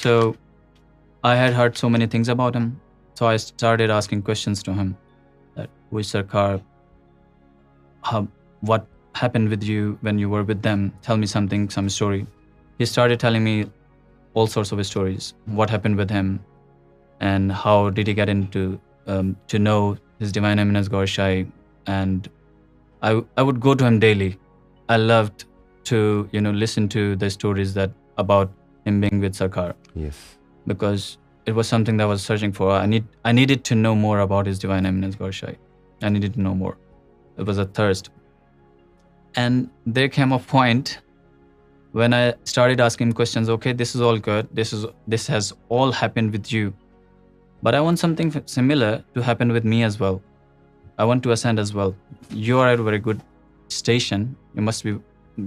so 0.00 0.12
I 1.30 1.38
had 1.38 1.54
heard 1.54 1.76
so 1.76 1.88
many 1.88 2.06
things 2.12 2.30
about 2.30 2.56
him 2.56 2.68
so 3.18 3.26
I 3.26 3.76
did 3.78 3.90
asking 3.90 4.20
questions 4.28 4.62
to 4.64 4.72
him 4.80 4.92
sir 5.92 6.02
Sarkar 6.12 6.54
what 8.68 8.84
happen 9.22 9.48
with 9.52 9.62
you 9.68 9.92
when 10.02 10.18
you 10.20 10.30
were 10.30 10.42
with 10.48 10.64
them 10.64 10.86
tell 11.02 11.18
me 11.20 11.26
something 11.48 11.66
some 11.74 11.84
story 11.86 12.20
he 12.20 12.82
started 12.82 13.20
telling 13.20 13.44
me 13.44 13.62
all 14.40 14.46
sorts 14.54 14.72
of 14.72 14.78
stories 14.80 15.32
what 15.54 15.70
happen 15.72 15.98
with 16.00 16.10
him 16.10 16.36
and 17.30 17.52
how 17.64 17.88
did 17.98 18.08
you 18.08 18.16
get 18.16 18.28
into 18.52 18.70
to 19.50 19.58
know 19.62 19.78
His 20.24 20.34
Divine 20.36 20.62
Eminence 20.62 20.90
Gorshai, 20.96 21.34
and 21.98 22.28
I 23.10 23.42
would 23.48 23.60
go 23.66 23.74
to 23.82 23.86
him 23.90 23.98
daily. 24.04 24.30
I 24.94 24.96
loved 24.98 25.44
to 25.90 25.98
listen 26.34 26.88
to 26.96 27.04
the 27.24 27.30
stories 27.38 27.74
that 27.80 27.96
about 28.24 28.52
him 28.88 29.00
being 29.04 29.26
with 29.26 29.40
Sarkar. 29.40 29.68
Yes. 30.04 30.20
Because 30.72 31.06
it 31.52 31.58
was 31.58 31.72
something 31.74 32.00
that 32.00 32.08
I 32.08 32.12
was 32.12 32.26
searching 32.30 32.56
for. 32.58 32.70
I 33.32 33.32
needed 33.40 33.64
to 33.70 33.78
know 33.86 33.94
more 34.06 34.18
about 34.26 34.50
His 34.52 34.62
Divine 34.66 34.90
Eminence 34.92 35.20
Gorshai. 35.24 35.54
I 36.08 36.08
needed 36.16 36.34
to 36.40 36.44
know 36.48 36.54
more. 36.64 36.76
It 37.38 37.46
was 37.52 37.64
a 37.66 37.66
thirst. 37.80 38.10
And 39.42 39.96
there 40.00 40.10
came 40.18 40.32
a 40.32 40.38
point 40.52 40.98
when 42.02 42.14
I 42.14 42.22
started 42.52 42.82
asking 42.88 43.12
questions. 43.20 43.50
Okay, 43.56 43.72
this 43.82 43.94
is 43.98 44.06
all 44.10 44.22
good. 44.30 44.62
This 45.16 45.26
has 45.38 45.52
all 45.70 46.00
happened 46.04 46.40
with 46.40 46.54
you. 46.58 46.66
But 47.62 47.74
I 47.74 47.80
want 47.80 47.98
something 47.98 48.32
similar 48.46 49.04
to 49.14 49.20
happen 49.20 49.52
with 49.52 49.64
me 49.64 49.82
as 49.82 50.00
well. 50.00 50.22
I 50.98 51.04
want 51.04 51.22
to 51.24 51.32
ascend 51.32 51.58
as 51.58 51.74
well. 51.74 51.94
You 52.30 52.58
are 52.58 52.68
at 52.68 52.80
a 52.80 52.82
very 52.82 52.98
good 52.98 53.20
station. 53.68 54.36
You 54.54 54.62
must 54.62 54.84
be, 54.84 54.98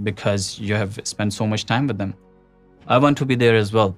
because 0.03 0.60
you 0.60 0.75
have 0.75 1.00
spent 1.03 1.34
so 1.34 1.48
much 1.48 1.65
time 1.65 1.88
with 1.88 1.98
them. 1.98 2.13
I 2.88 2.98
want 2.98 3.18
to 3.20 3.25
be 3.25 3.36
there 3.36 3.56
as 3.56 3.74
well. 3.74 3.96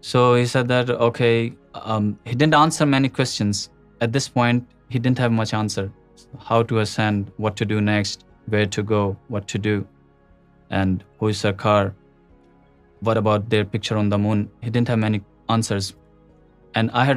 So 0.00 0.34
he 0.34 0.46
said 0.46 0.68
that, 0.68 0.90
okay, 0.90 1.52
um, 1.74 2.18
he 2.24 2.34
didn't 2.34 2.54
answer 2.54 2.86
many 2.86 3.08
questions. 3.08 3.70
At 4.00 4.12
this 4.12 4.28
point, 4.28 4.66
he 4.88 4.98
didn't 4.98 5.18
have 5.18 5.32
much 5.32 5.54
answer. 5.54 5.92
How 6.40 6.62
to 6.64 6.80
ascend, 6.80 7.32
what 7.36 7.56
to 7.56 7.64
do 7.64 7.80
next, 7.80 8.24
where 8.46 8.66
to 8.66 8.82
go, 8.82 9.16
what 9.28 9.46
to 9.48 9.58
do, 9.58 9.86
and 10.70 11.04
who 11.18 11.28
is 11.28 11.38
Sarkar, 11.38 11.94
what 13.00 13.16
about 13.16 13.48
their 13.48 13.64
picture 13.64 13.96
on 13.96 14.08
the 14.08 14.18
moon. 14.18 14.50
He 14.60 14.70
didn't 14.70 14.88
have 14.88 14.98
many 14.98 15.20
answers. 15.48 15.86
And 16.74 16.90
I 17.02 17.14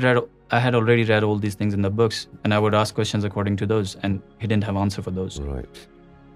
raised 0.87 1.55
انکسنس 1.61 3.25
according 3.25 3.57
to 3.57 3.65
those 3.65 3.95
and 4.01 4.63
answer 4.75 5.09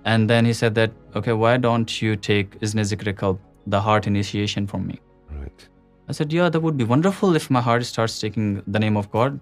and 0.03 0.29
then 0.29 0.45
heat 0.45 1.27
why 1.27 1.57
don't 1.61 1.91
you 2.03 2.13
take 2.27 2.55
his 2.63 2.75
miracle 3.07 3.73
heart 3.85 4.07
initiation 4.07 4.65
from 4.71 4.87
match 4.87 6.21
be 6.77 6.83
wonderful 6.89 7.35
if 7.35 7.49
my 7.51 7.65
heart starts 7.65 8.23
name 8.79 8.97
of 8.97 9.07
God 9.13 9.37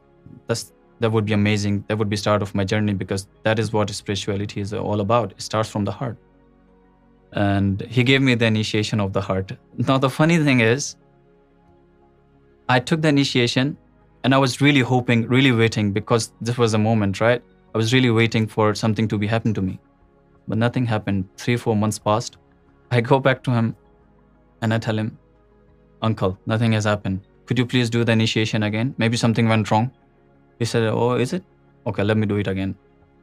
we 1.13 1.33
amazing 1.33 1.79
the 1.89 1.93
would 1.99 2.07
be 2.07 2.13
start 2.13 2.41
of 2.41 2.53
my 2.55 2.67
journey 2.67 2.93
because 2.97 3.27
that 3.45 3.59
is 3.59 3.73
what 3.73 3.89
spirituality's 3.89 4.73
all 4.73 4.99
about 5.01 5.33
start 5.37 5.65
from 5.67 5.83
the 5.85 5.91
heart 6.01 7.37
and 7.37 7.83
he 7.97 8.07
gave 8.07 8.21
me 8.21 8.35
the 8.35 8.45
initiation 8.45 9.01
of 9.01 9.09
the 9.15 9.19
heart 9.29 9.51
funny 10.17 10.37
thing 10.43 10.61
is 10.71 10.95
I 12.69 12.79
took 12.79 13.01
the 13.01 13.09
initiation 13.09 13.75
and 14.23 14.33
I 14.33 14.37
was 14.37 14.61
really 14.61 14.79
hoping, 14.79 15.27
really 15.27 15.51
waiting, 15.51 15.91
because 15.91 16.31
this 16.39 16.57
was 16.57 16.71
the 16.71 16.77
moment, 16.77 17.19
right? 17.19 17.43
I 17.75 17.77
was 17.77 17.93
really 17.93 18.09
waiting 18.09 18.47
for 18.47 18.73
something 18.73 19.05
to 19.09 19.17
be 19.17 19.27
happened 19.27 19.55
to 19.55 19.61
me, 19.61 19.79
but 20.47 20.57
nothing 20.57 20.85
happened. 20.85 21.27
3 21.37 21.55
or 21.55 21.57
4 21.57 21.75
months 21.75 21.99
passed. 21.99 22.37
I 22.89 23.01
go 23.01 23.19
back 23.19 23.43
to 23.43 23.51
him 23.51 23.75
and 24.61 24.73
I 24.73 24.77
tell 24.77 24.97
him, 24.97 25.17
Uncle, 26.01 26.37
nothing 26.45 26.71
has 26.71 26.85
happened. 26.85 27.21
Could 27.45 27.59
you 27.59 27.65
please 27.65 27.89
do 27.89 28.05
the 28.05 28.13
initiation 28.13 28.63
again? 28.63 28.95
Maybe 28.97 29.17
something 29.17 29.49
went 29.49 29.69
wrong. 29.69 29.91
He 30.59 30.65
said, 30.65 30.83
oh, 30.83 31.15
is 31.15 31.33
it? 31.33 31.43
Okay, 31.85 32.03
let 32.03 32.15
me 32.15 32.25
do 32.25 32.37
it 32.37 32.47
again. 32.47 32.75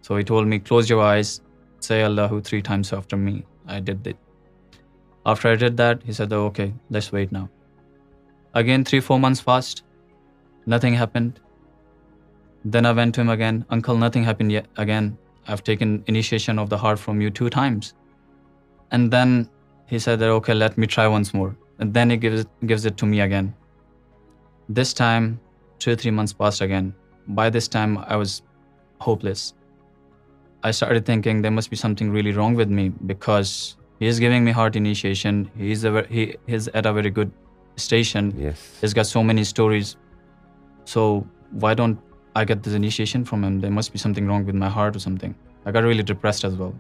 So 0.03 0.19
he 0.19 0.25
told 0.25 0.49
me, 0.49 0.59
close 0.59 0.91
your 0.91 1.01
eyes, 1.01 1.41
say 1.79 2.03
Allahu 2.03 2.43
3 2.43 2.61
times 2.61 2.93
after 2.93 3.17
me. 3.17 3.45
I 3.67 3.81
did 3.81 4.07
it. 4.07 4.19
After 5.25 5.49
I 5.49 5.55
did 5.55 5.79
that, 5.79 6.03
he 6.03 6.13
said, 6.13 6.31
oh, 6.31 6.45
okay, 6.47 6.75
let's 6.91 7.11
wait 7.11 7.33
now. 7.33 7.49
Again 8.55 8.85
3-4 8.85 9.21
months 9.21 9.43
passed, 9.43 9.85
nothing 10.67 10.95
happened. 10.95 11.39
Then 12.65 12.85
I 12.85 12.93
went 12.93 13.15
to 13.15 13.21
him 13.21 13.29
again, 13.29 13.65
uncle, 13.71 13.97
nothing 13.97 14.25
happened 14.25 14.51
yet 14.51 14.67
again. 14.77 15.17
I've 15.47 15.63
taken 15.63 16.05
initiation 16.09 16.59
of 16.59 16.69
the 16.69 16.77
heart 16.77 16.99
from 16.99 17.21
you 17.21 17.31
2 17.31 17.49
times. 17.51 17.95
And 18.91 19.11
then 19.11 19.49
he 19.87 19.99
said 19.99 20.19
that, 20.19 20.31
okay, 20.31 20.55
let 20.55 20.77
me 20.77 20.87
try 20.87 21.07
once 21.07 21.33
more. 21.33 21.57
And 21.79 21.95
then 21.95 22.11
he 22.11 22.17
gives 22.17 22.85
it 22.85 22.97
to 22.97 23.07
me 23.07 23.21
again. 23.21 23.55
This 24.69 24.93
time, 24.93 25.41
2 25.79 25.93
or 25.93 25.97
3 25.97 26.11
months 26.11 26.33
passed 26.33 26.61
again. 26.61 26.95
By 27.29 27.51
this 27.51 27.69
time, 27.69 27.99
I 27.99 28.17
was 28.17 28.43
hopeless. 29.01 29.55
I 30.65 30.73
started 30.73 31.07
thinking 31.07 31.41
there 31.41 31.53
must 31.53 31.71
be 31.71 31.77
something 31.77 32.11
really 32.11 32.33
wrong 32.33 32.55
with 32.55 32.69
me 32.69 32.89
because 33.07 33.77
he 34.01 34.07
is 34.07 34.19
giving 34.19 34.45
me 34.45 34.51
heart 34.51 34.77
initiation. 34.77 35.51
He 35.57 35.71
is 36.53 36.69
at 36.75 36.87
a 36.87 36.93
very 36.93 37.11
good 37.11 37.31
station. 37.77 38.35
Yes. 38.39 38.79
It's 38.83 38.95
got 38.95 39.07
so 39.07 39.23
many 39.23 39.45
stories. 39.45 39.97
So 40.85 41.27
why 41.51 41.75
don't 41.75 41.99
I 42.35 42.45
get 42.45 42.63
this 42.63 42.75
initiation 42.75 43.25
from 43.25 43.45
him? 43.45 43.61
There 43.61 43.71
must 43.71 43.93
be 43.93 43.99
something 43.99 44.27
wrong 44.27 44.45
with 44.45 44.55
my 44.55 44.69
heart 44.69 44.97
or 44.97 44.99
something. 44.99 45.35
I 45.67 45.73
got 45.73 45.85
really 45.85 46.03
depressed 46.03 46.45
as 46.45 46.55
well. 46.55 46.75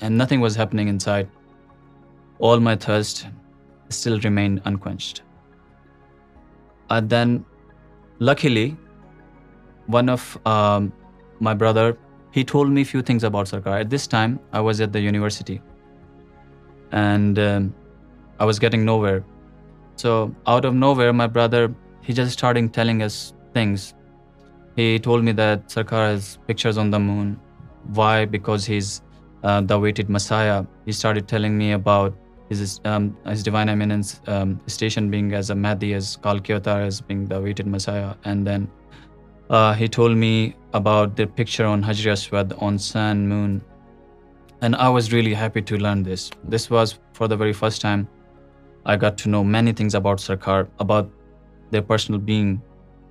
And 0.00 0.18
nothing 0.18 0.40
was 0.40 0.54
happening 0.54 0.88
inside. 0.88 1.28
All 2.38 2.60
my 2.60 2.76
thirst 2.76 3.26
still 3.88 4.20
remained 4.20 4.60
unquenched. 4.64 5.22
And 6.90 7.06
uh, 7.06 7.16
then, 7.16 7.44
luckily, 8.18 8.76
one 9.86 10.10
of 10.10 10.38
um, 10.46 10.92
my 11.40 11.54
brother, 11.54 11.96
he 12.30 12.44
told 12.44 12.68
me 12.70 12.82
a 12.82 12.84
few 12.84 13.00
things 13.00 13.24
about 13.24 13.46
Sarkar. 13.46 13.80
At 13.80 13.88
this 13.88 14.06
time, 14.06 14.38
I 14.52 14.60
was 14.60 14.80
at 14.82 14.92
the 14.92 15.00
university. 15.00 15.62
And 16.92 17.38
um, 17.38 17.74
I 18.38 18.44
was 18.44 18.58
getting 18.58 18.84
nowhere. 18.84 19.22
So 19.96 20.34
out 20.46 20.64
of 20.64 20.74
nowhere, 20.74 21.12
my 21.12 21.26
brother, 21.26 21.72
he 22.02 22.12
just 22.12 22.32
started 22.32 22.72
telling 22.72 23.02
us 23.02 23.32
things. 23.52 23.94
He 24.76 24.98
told 24.98 25.24
me 25.24 25.32
that 25.32 25.68
Sarkar 25.68 26.08
has 26.08 26.38
pictures 26.46 26.76
on 26.76 26.90
the 26.90 26.98
moon. 26.98 27.38
Why? 27.92 28.24
Because 28.24 28.64
he's 28.64 29.02
uh, 29.42 29.60
the 29.60 29.76
awaited 29.76 30.08
Messiah. 30.08 30.64
He 30.84 30.92
started 30.92 31.28
telling 31.28 31.56
me 31.56 31.72
about 31.72 32.14
his 32.48 32.80
um, 32.84 33.16
Divine 33.42 33.68
Eminence 33.68 34.20
um, 34.26 34.60
station 34.66 35.10
being 35.10 35.32
as 35.32 35.50
a 35.50 35.54
Mahdi, 35.54 35.94
as 35.94 36.16
Kalki 36.16 36.52
Avatar, 36.52 36.82
as 36.82 37.00
being 37.00 37.26
the 37.26 37.36
awaited 37.36 37.66
Messiah. 37.66 38.14
And 38.24 38.46
then 38.46 38.70
uh, 39.48 39.74
he 39.74 39.88
told 39.88 40.16
me 40.16 40.56
about 40.72 41.16
their 41.16 41.26
picture 41.26 41.66
on 41.66 41.82
Hajar 41.82 42.12
Aswad, 42.12 42.52
on 42.58 42.78
sun, 42.78 43.28
moon. 43.28 43.62
And 44.60 44.74
I 44.74 44.88
was 44.88 45.12
really 45.12 45.34
happy 45.34 45.62
to 45.62 45.76
learn 45.76 46.02
this. 46.02 46.30
This 46.42 46.70
was 46.70 46.98
for 47.12 47.28
the 47.28 47.36
very 47.36 47.52
first 47.52 47.80
time 47.80 48.02
I 48.92 48.96
got 49.04 49.18
to 49.24 49.30
know 49.34 49.42
many 49.56 49.72
things 49.80 49.94
about 50.00 50.22
Sarkar, 50.24 50.58
about 50.86 51.12
their 51.70 51.84
personal 51.92 52.20
being. 52.30 52.50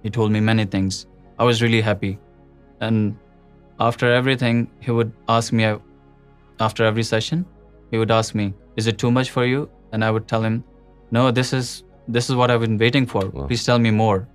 He 0.04 0.10
told 0.10 0.32
me 0.32 0.42
many 0.52 0.66
things. 0.66 1.06
I 1.40 1.44
was 1.52 1.62
really 1.62 1.82
happy. 1.82 2.18
And 2.80 3.16
after 3.80 4.12
everything, 4.20 4.68
he 4.80 4.92
would 4.92 5.14
ask 5.28 5.54
me, 5.62 5.72
after 6.60 6.86
every 6.86 7.08
session, 7.12 7.46
he 7.92 8.04
would 8.04 8.12
ask 8.12 8.36
me, 8.36 8.54
is 8.76 8.88
it 8.88 9.00
too 9.06 9.12
much 9.18 9.32
for 9.38 9.46
you? 9.46 9.70
And 9.92 10.06
I 10.06 10.12
would 10.12 10.28
tell 10.28 10.44
him, 10.44 10.64
no, 11.12 11.32
this 11.32 11.54
is 11.54 12.36
what 12.42 12.52
I've 12.52 12.62
been 12.62 12.78
waiting 12.78 13.06
for. 13.06 13.26
Wow. 13.30 13.48
Please 13.48 13.66
tell 13.66 13.80
me 13.80 13.92
more. 13.92 14.28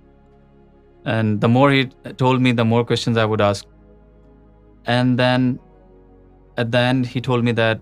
And 1.05 1.39
the 1.39 1.47
more 1.47 1.71
he 1.71 1.85
told 2.25 2.41
me, 2.41 2.51
the 2.51 2.65
more 2.65 2.83
questions 2.83 3.17
I 3.17 3.25
would 3.25 3.41
ask. 3.41 3.65
And 4.85 5.17
then 5.17 5.59
at 6.57 6.71
the 6.73 6.79
end, 6.79 7.05
he 7.05 7.21
told 7.21 7.45
me 7.45 7.59
that 7.63 7.77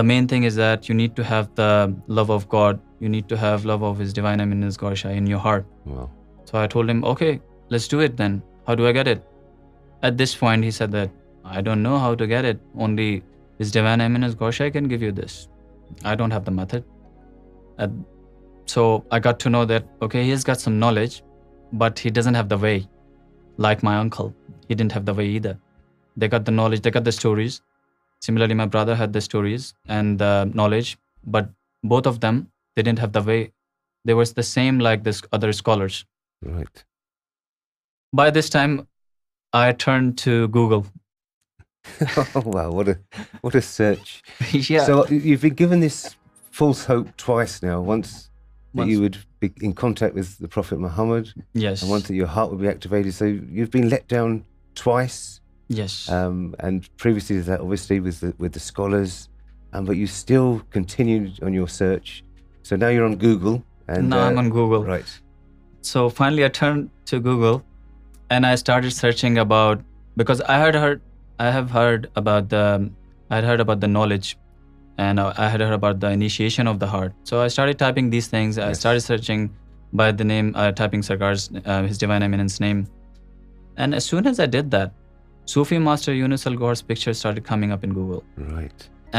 the 0.00 0.02
main 0.02 0.26
thing 0.26 0.44
is 0.44 0.54
that 0.56 0.88
you 0.88 0.94
need 0.94 1.14
to 1.16 1.24
have 1.24 1.54
the 1.54 1.94
love 2.06 2.30
of 2.30 2.48
God. 2.48 2.80
You 2.98 3.08
need 3.08 3.28
to 3.28 3.36
have 3.36 3.66
love 3.66 3.82
of 3.82 3.98
His 3.98 4.14
Divine 4.18 4.40
Eminence, 4.40 4.76
Gawr 4.76 4.92
Shahi, 4.92 5.16
in 5.16 5.26
your 5.26 5.38
heart. 5.38 5.66
Wow. 5.84 6.10
So 6.44 6.58
I 6.58 6.66
told 6.66 6.88
him, 6.88 7.04
okay, 7.04 7.40
let's 7.68 7.88
do 7.88 8.00
it 8.00 8.16
then. 8.16 8.42
How 8.66 8.74
do 8.74 8.86
I 8.86 8.92
get 8.92 9.06
it? 9.06 9.22
At 10.02 10.16
this 10.16 10.34
point, 10.34 10.64
he 10.64 10.70
said 10.70 10.90
that, 10.92 11.10
I 11.44 11.60
don't 11.60 11.82
know 11.82 11.98
how 11.98 12.14
to 12.14 12.26
get 12.26 12.46
it. 12.46 12.58
Only 12.78 13.22
His 13.58 13.70
Divine 13.70 14.00
Eminence, 14.00 14.34
Gawr 14.34 14.50
Shahi, 14.50 14.72
can 14.72 14.88
give 14.88 15.02
you 15.02 15.12
this. 15.12 15.48
I 16.04 16.14
don't 16.14 16.30
have 16.30 16.46
the 16.46 16.52
method. 16.52 16.84
So 18.64 19.04
I 19.10 19.18
got 19.18 19.38
to 19.40 19.50
know 19.50 19.66
that, 19.66 19.84
okay, 20.00 20.24
he's 20.24 20.42
got 20.42 20.60
some 20.60 20.78
knowledge, 20.78 21.22
but 21.74 21.98
he 21.98 22.10
doesn't 22.10 22.34
have 22.34 22.48
the 22.48 22.56
way. 22.56 22.88
Like 23.58 23.82
my 23.82 23.98
uncle, 23.98 24.34
he 24.68 24.74
didn't 24.74 24.92
have 24.92 25.04
the 25.04 25.12
way 25.12 25.26
either. 25.26 25.58
They 26.16 26.28
got 26.28 26.46
the 26.46 26.50
knowledge, 26.50 26.80
they 26.80 26.90
got 26.90 27.04
the 27.04 27.12
stories, 27.12 27.60
knowledge 30.54 30.94
but 31.24 31.50
both 31.88 32.08
of 32.08 32.20
them 32.22 32.40
didn't 32.84 33.00
have 33.00 33.08
the 33.14 33.20
way 33.26 34.14
was 34.14 34.32
the 34.36 34.42
same 34.42 34.80
like 34.80 35.04
this 35.06 35.22
other 35.32 35.50
by 38.16 38.30
this 38.34 38.54
I 39.54 39.72
ٹرنگل 39.78 40.72
so 65.82 66.00
finally 66.16 67.20
Google 67.92 68.44
about 69.40 69.80
بیکازرڈ 70.16 70.76
about 72.14 72.52
heard 73.46 73.60
about 73.60 73.78
دالج 73.82 74.24
and 74.98 75.16
I 75.20 75.46
had 75.52 75.60
heard 75.62 75.72
about 75.72 75.96
the 76.00 76.04
initiation 76.04 76.66
of 76.68 76.76
the heart 76.80 77.12
so 77.28 77.34
I 77.40 77.72
typing 77.78 78.08
these 78.10 78.28
things 78.30 78.58
I 78.58 78.70
start 78.70 79.00
searching 79.02 79.46
by 79.98 80.12
the 80.18 80.24
name 80.24 80.50
I 80.62 80.72
typing 80.76 81.02
Sarkar 81.22 81.34
divine 82.06 82.22
eminence 82.22 82.60
name 82.60 82.82
and 83.78 83.94
so 84.08 84.20
نیز 84.20 84.40
I 84.40 84.50
did 84.50 84.72
the 84.72 84.76
Sufi 85.48 85.78
master 85.78 86.12
universal 86.14 86.56
گوس 86.58 86.86
picture 86.86 87.38
Google 87.94 88.66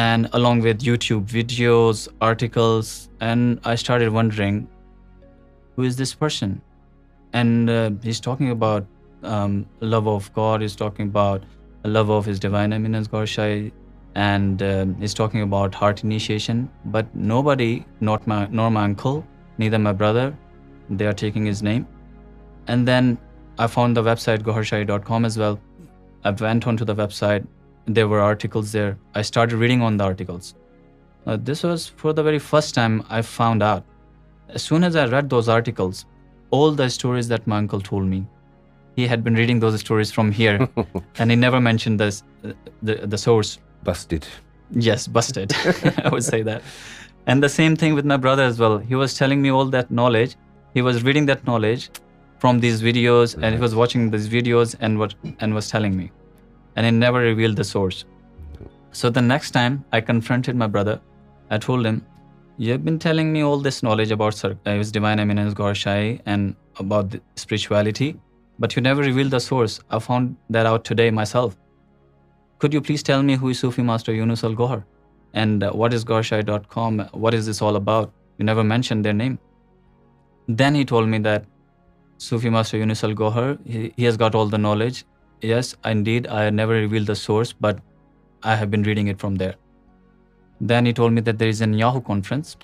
and 0.01 0.27
along 0.33 0.61
with 0.63 0.83
YouTube 1.07 1.23
videos 1.31 2.07
articles 2.27 2.89
and 3.21 3.57
I 3.67 3.73
started 4.01 4.11
wondering 4.13 4.59
who 5.77 5.81
is 5.85 5.99
this 6.01 6.17
person 6.19 6.53
and 7.39 7.69
is 7.71 8.21
talking 8.21 8.51
about 8.51 9.25
love 9.83 10.15
of 10.15 10.29
God 10.37 10.63
is 10.63 10.75
talking 10.77 11.09
about 11.09 11.85
love 11.87 12.11
of 12.17 12.27
his 12.31 12.41
divine 12.41 12.73
I 12.73 12.81
mean 12.81 13.01
Gohar 13.11 13.25
Shahi 13.35 13.69
and 14.15 14.63
is 15.03 15.15
talking 15.15 15.41
about 15.43 15.75
heart 15.81 15.99
initiation 16.03 16.65
but 16.91 17.15
nobody 17.51 17.77
not 18.01 18.27
nor 18.29 18.69
my 18.71 18.85
uncle 18.89 19.19
نی 19.59 19.69
the 19.69 19.77
my 19.77 19.95
brother 19.99 20.29
they 20.99 21.07
are 21.07 21.13
taking 21.19 21.47
is 21.47 21.63
نئی 21.63 21.79
and 22.67 22.87
then 22.87 23.15
I 23.57 23.67
found 23.73 23.95
the 23.95 24.01
website 24.05 24.45
Gohar 24.45 24.63
Shahi 24.69 24.83
dot 24.83 25.05
com 25.05 25.25
is 25.25 25.37
well 25.39 25.55
website 26.39 27.43
دیلزار 27.95 28.47
very 32.23 32.37
fast 32.49 32.77
out 32.79 34.59
soon 34.59 34.83
as 34.83 34.97
I 34.97 35.09
read 35.11 35.33
articles stories 35.49 37.29
that 37.29 37.47
my 37.47 37.61
uncle 37.65 37.79
telling 37.89 38.23
from 40.15 40.29
her 40.39 40.59
and 41.19 41.43
ایورشن 46.03 47.47
same 47.47 47.75
thing 47.79 47.95
with 47.97 48.05
my 48.05 48.19
brothers 48.19 48.61
well 48.61 48.93
was 48.95 49.17
tanning 49.19 49.41
mile 49.41 49.71
that 49.73 49.91
knowledge 50.01 50.35
reading 51.05 51.27
that 51.27 51.47
knowledge 51.47 51.87
from 52.43 52.59
these 52.63 52.81
videos, 52.87 53.33
and 53.41 53.57
he 53.57 53.61
was 53.65 53.75
watching 53.81 54.09
these 54.13 54.25
videos 54.31 54.75
and 54.87 55.59
was 55.59 55.69
telling 55.73 55.97
me, 55.99 56.07
and 56.75 56.85
he 56.85 56.97
never 57.03 57.19
revealed 57.25 57.61
the 57.61 57.67
source. 57.69 57.99
So 58.99 59.11
the 59.17 59.23
next 59.27 59.55
time 59.57 59.77
I 59.99 60.01
confronted 60.09 60.59
my 60.63 60.67
brother, 60.73 60.95
I 61.49 61.57
told 61.65 61.87
him, 61.89 62.01
you've 62.65 62.83
been 62.87 62.97
telling 63.05 63.31
me 63.35 63.43
all 63.51 63.63
this 63.67 63.81
knowledge 63.87 64.11
about 64.15 64.43
uh, 64.47 64.51
His 64.81 64.91
Divine 64.97 65.23
Eminence 65.25 65.55
Gaur 65.61 65.71
Shahi 65.83 66.09
and 66.33 66.55
about 66.85 67.15
the 67.15 67.21
spirituality, 67.43 68.09
but 68.59 68.75
you 68.75 68.85
never 68.89 69.07
revealed 69.07 69.37
the 69.37 69.41
source. 69.47 69.79
I 69.89 69.99
found 70.09 70.35
that 70.57 70.71
out 70.73 70.85
today 70.91 71.07
myself. 71.21 71.55
Could 72.59 72.77
you 72.79 72.81
please 72.89 73.05
tell 73.11 73.23
me 73.31 73.39
who 73.43 73.53
is 73.55 73.63
Sufi 73.63 73.87
Master 73.93 74.17
Yunus 74.19 74.43
Al 74.43 74.59
Gaur? 74.59 74.85
And 75.33 75.63
uh, 75.63 75.71
what 75.71 75.93
is 75.93 76.05
GaurShahi.com? 76.13 77.01
What 77.25 77.33
is 77.33 77.49
this 77.53 77.63
all 77.69 77.81
about? 77.83 78.13
You 78.37 78.45
never 78.53 78.69
mentioned 78.75 79.05
their 79.05 79.17
name. 79.23 79.39
Then 80.47 80.75
he 80.75 80.85
told 80.95 81.13
me 81.15 81.25
that 81.31 81.41
Sufi 82.27 82.49
master 82.49 82.77
Younus 82.77 83.03
AlGohar 83.03 83.51
he 83.69 83.87
has 83.99 84.19
got 84.19 84.35
all 84.35 84.51
the 84.51 84.57
knowledge 84.57 85.01
yes 85.47 85.73
I 85.89 86.01
did 86.03 86.27
I 86.39 86.51
never 86.51 86.73
reveal 86.75 87.07
the 87.07 87.13
source 87.21 87.53
but 87.61 87.79
I 88.49 88.57
have 88.59 88.69
been 88.71 88.81
reading 88.85 89.07
it 89.09 89.19
from 89.21 89.35
there 89.37 89.51
then 90.69 90.85
email 91.13 91.21
that 91.21 91.39
there 91.39 91.47
is 91.47 91.61
an 91.61 91.73
Yahoo 91.79 92.01
conference 92.11 92.55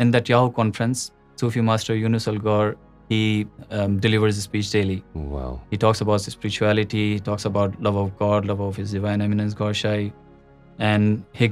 in 0.00 0.12
that 0.12 0.30
Yahoo 0.30 0.50
conference 0.60 1.10
Sufi 1.40 1.60
master 1.70 1.94
Younus 1.94 2.28
AlGohar 2.28 2.70
he 3.10 3.22
delivers 4.02 4.38
speech 4.38 4.72
daily 4.72 4.98
he 5.72 5.76
talks 5.80 6.02
about 6.02 6.26
spirituality 6.28 7.06
talks 7.24 7.46
about 7.46 7.80
love 7.82 7.98
of 8.04 8.10
God 8.20 8.46
love 8.46 8.66
of 8.68 8.78
eminence 8.94 9.58
Gohar 9.60 9.72
گورئی 9.84 10.08
and 10.78 11.48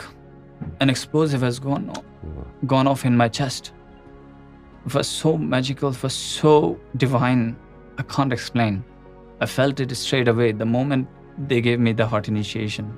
gone 2.71 2.87
off 2.87 3.05
my 3.05 3.29
chest 3.29 3.71
was 4.93 5.05
so 5.07 5.35
magical 5.37 5.91
can't 8.15 8.31
explain 8.31 8.79
it 9.41 9.81
straight 9.91 10.27
away 10.27 10.51
gave 11.51 11.79
me 11.79 11.93
داٹیشن 11.93 12.89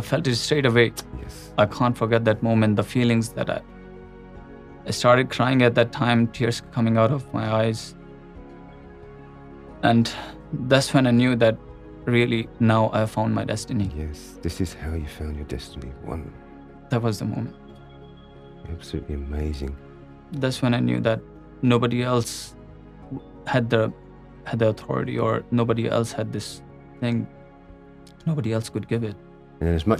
feeling 0.00 0.80
at 5.62 5.76
times 5.76 6.62
coming 6.74 6.96
out 6.98 7.10
of 7.12 7.34
my 7.34 7.48
eye 7.52 7.72
this 10.70 10.94
when 10.94 11.06
I 11.06 11.16
knew 11.16 11.34
that 11.40 12.08
really 12.08 12.42
now 12.60 12.88
I 12.92 13.06
found 13.12 13.34
my 13.34 13.46
ڈیسٹینیسورٹی 13.48 15.12
اور 28.78 29.10
new 29.62 29.90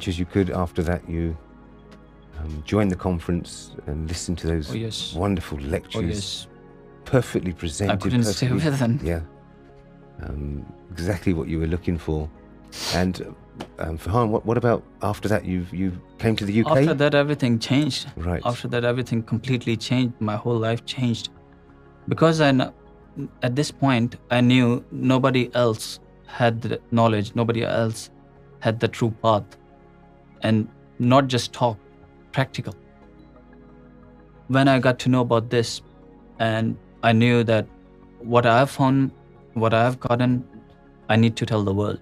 نو 24.92 25.18
بڑی 25.20 25.40
else 25.56 25.98
ہیت 26.40 26.62
the 26.64 26.74
knowledge 26.96 27.30
nobody 27.44 27.64
else 27.66 28.08
had 28.62 28.78
the 28.78 28.88
true 28.96 29.10
path, 29.22 29.56
and 30.42 30.68
not 31.10 31.26
just 31.26 31.52
talk, 31.52 31.78
practical. 32.30 32.74
When 34.46 34.68
I 34.68 34.78
got 34.78 35.00
to 35.00 35.08
know 35.08 35.22
about 35.22 35.50
this, 35.50 35.82
and 36.38 36.76
I 37.02 37.12
knew 37.12 37.42
that 37.42 37.66
what 38.20 38.46
I 38.46 38.58
have 38.58 38.70
found, 38.70 39.10
what 39.54 39.74
I 39.74 39.82
have 39.82 39.98
gotten, 39.98 40.46
I 41.08 41.16
need 41.16 41.34
to 41.42 41.46
tell 41.46 41.64
the 41.64 41.74
world. 41.74 42.00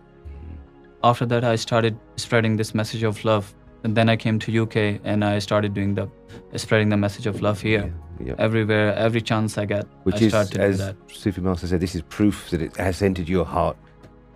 After 1.03 1.25
that, 1.33 1.45
I 1.45 1.57
started 1.57 1.99
spreading 2.17 2.57
this 2.59 2.75
message 2.75 3.05
of 3.05 3.25
love. 3.25 3.55
And 3.83 3.97
then 3.97 4.11
I 4.11 4.17
came 4.17 4.39
to 4.41 4.55
UK 4.55 4.77
and 5.11 5.25
I 5.25 5.39
started 5.39 5.73
doing 5.73 5.93
spreading 6.65 6.91
the 6.91 6.99
message 6.99 7.27
of 7.27 7.41
love 7.41 7.63
here. 7.63 7.87
Yeah, 7.87 8.27
yeah. 8.27 8.45
Everywhere, 8.51 8.95
every 8.95 9.23
chance 9.23 9.57
I 9.57 9.65
get, 9.65 9.87
I 10.13 10.29
start 10.29 10.51
to 10.51 10.59
do 10.59 10.73
that. 10.75 10.97
Sufi 11.11 11.41
Master 11.41 11.67
said, 11.69 11.81
this 11.81 11.95
is 11.95 12.03
proof 12.11 12.51
that 12.51 12.61
it 12.61 12.77
has 12.77 13.01
entered 13.01 13.31
your 13.31 13.47
heart 13.47 13.79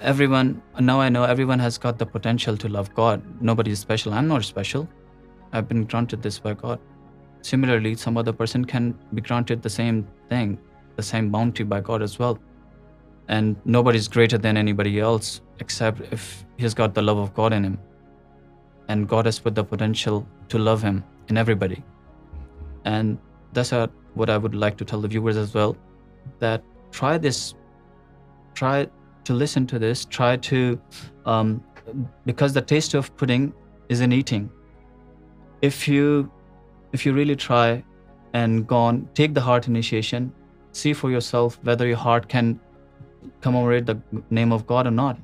Now 0.00 1.00
I 1.00 1.08
know 1.10 1.24
everyone 1.24 1.58
has 1.58 1.76
got 1.76 1.98
the 1.98 2.06
potential 2.06 2.56
to 2.56 2.68
love 2.68 2.94
God. 2.94 3.22
Nobody 3.40 3.70
is 3.70 3.78
special. 3.78 4.14
I'm 4.14 4.28
not 4.28 4.44
special. 4.44 4.88
I've 5.52 5.68
been 5.68 5.84
granted 5.84 6.22
this 6.22 6.38
by 6.38 6.54
God. 6.54 6.80
Similarly, 7.42 7.94
some 7.96 8.16
other 8.16 8.32
person 8.32 8.64
can 8.64 8.94
be 9.12 9.20
granted 9.20 9.62
the 9.62 9.68
same 9.68 10.06
thing, 10.30 10.58
the 10.96 11.02
same 11.02 11.28
bounty 11.30 11.64
by 11.64 11.80
God 11.82 12.02
as 12.02 12.18
well. 12.18 12.38
And 13.28 13.56
nobody's 13.64 14.08
greater 14.08 14.38
than 14.38 14.56
anybody 14.56 15.00
else, 15.00 15.42
except 15.58 16.12
if 16.12 16.46
he's 16.56 16.74
got 16.74 16.94
the 16.94 17.02
love 17.02 17.18
of 17.18 17.34
God 17.34 17.52
in 17.52 17.64
him. 17.64 17.78
And 18.88 19.06
God 19.06 19.26
has 19.26 19.38
put 19.38 19.54
the 19.54 19.64
potential 19.64 20.26
to 20.48 20.58
love 20.58 20.82
him 20.82 21.04
in 21.28 21.36
everybody. 21.36 21.84
And 22.84 23.18
that's 23.52 23.72
what 24.14 24.30
I 24.30 24.38
would 24.38 24.54
like 24.54 24.78
to 24.78 24.84
tell 24.84 25.00
the 25.00 25.08
viewers 25.08 25.36
as 25.36 25.52
well, 25.52 25.76
that 26.42 26.62
try 26.90 27.18
this. 27.18 27.54
Try 28.54 28.88
to 29.24 29.34
listen 29.34 29.66
to 29.66 29.78
this, 29.78 30.04
try 30.04 30.36
to, 30.48 30.80
um, 31.26 31.62
because 32.24 32.52
the 32.52 32.60
taste 32.60 32.94
of 32.94 33.14
pudding 33.16 33.52
is 33.88 34.00
in 34.00 34.12
eating. 34.12 34.50
If 35.62 35.88
you 35.88 36.30
really 37.04 37.36
try 37.36 37.84
and 38.32 38.66
go 38.66 38.76
on, 38.76 39.08
take 39.14 39.34
the 39.34 39.40
heart 39.40 39.66
initiation, 39.68 40.32
see 40.72 40.92
for 40.92 41.10
yourself 41.10 41.58
whether 41.62 41.86
your 41.86 41.96
heart 41.96 42.28
can 42.28 42.58
commemorate 43.40 43.86
the 43.86 43.98
name 44.30 44.52
of 44.52 44.66
God 44.66 44.86
or 44.86 44.90
not. 44.90 45.18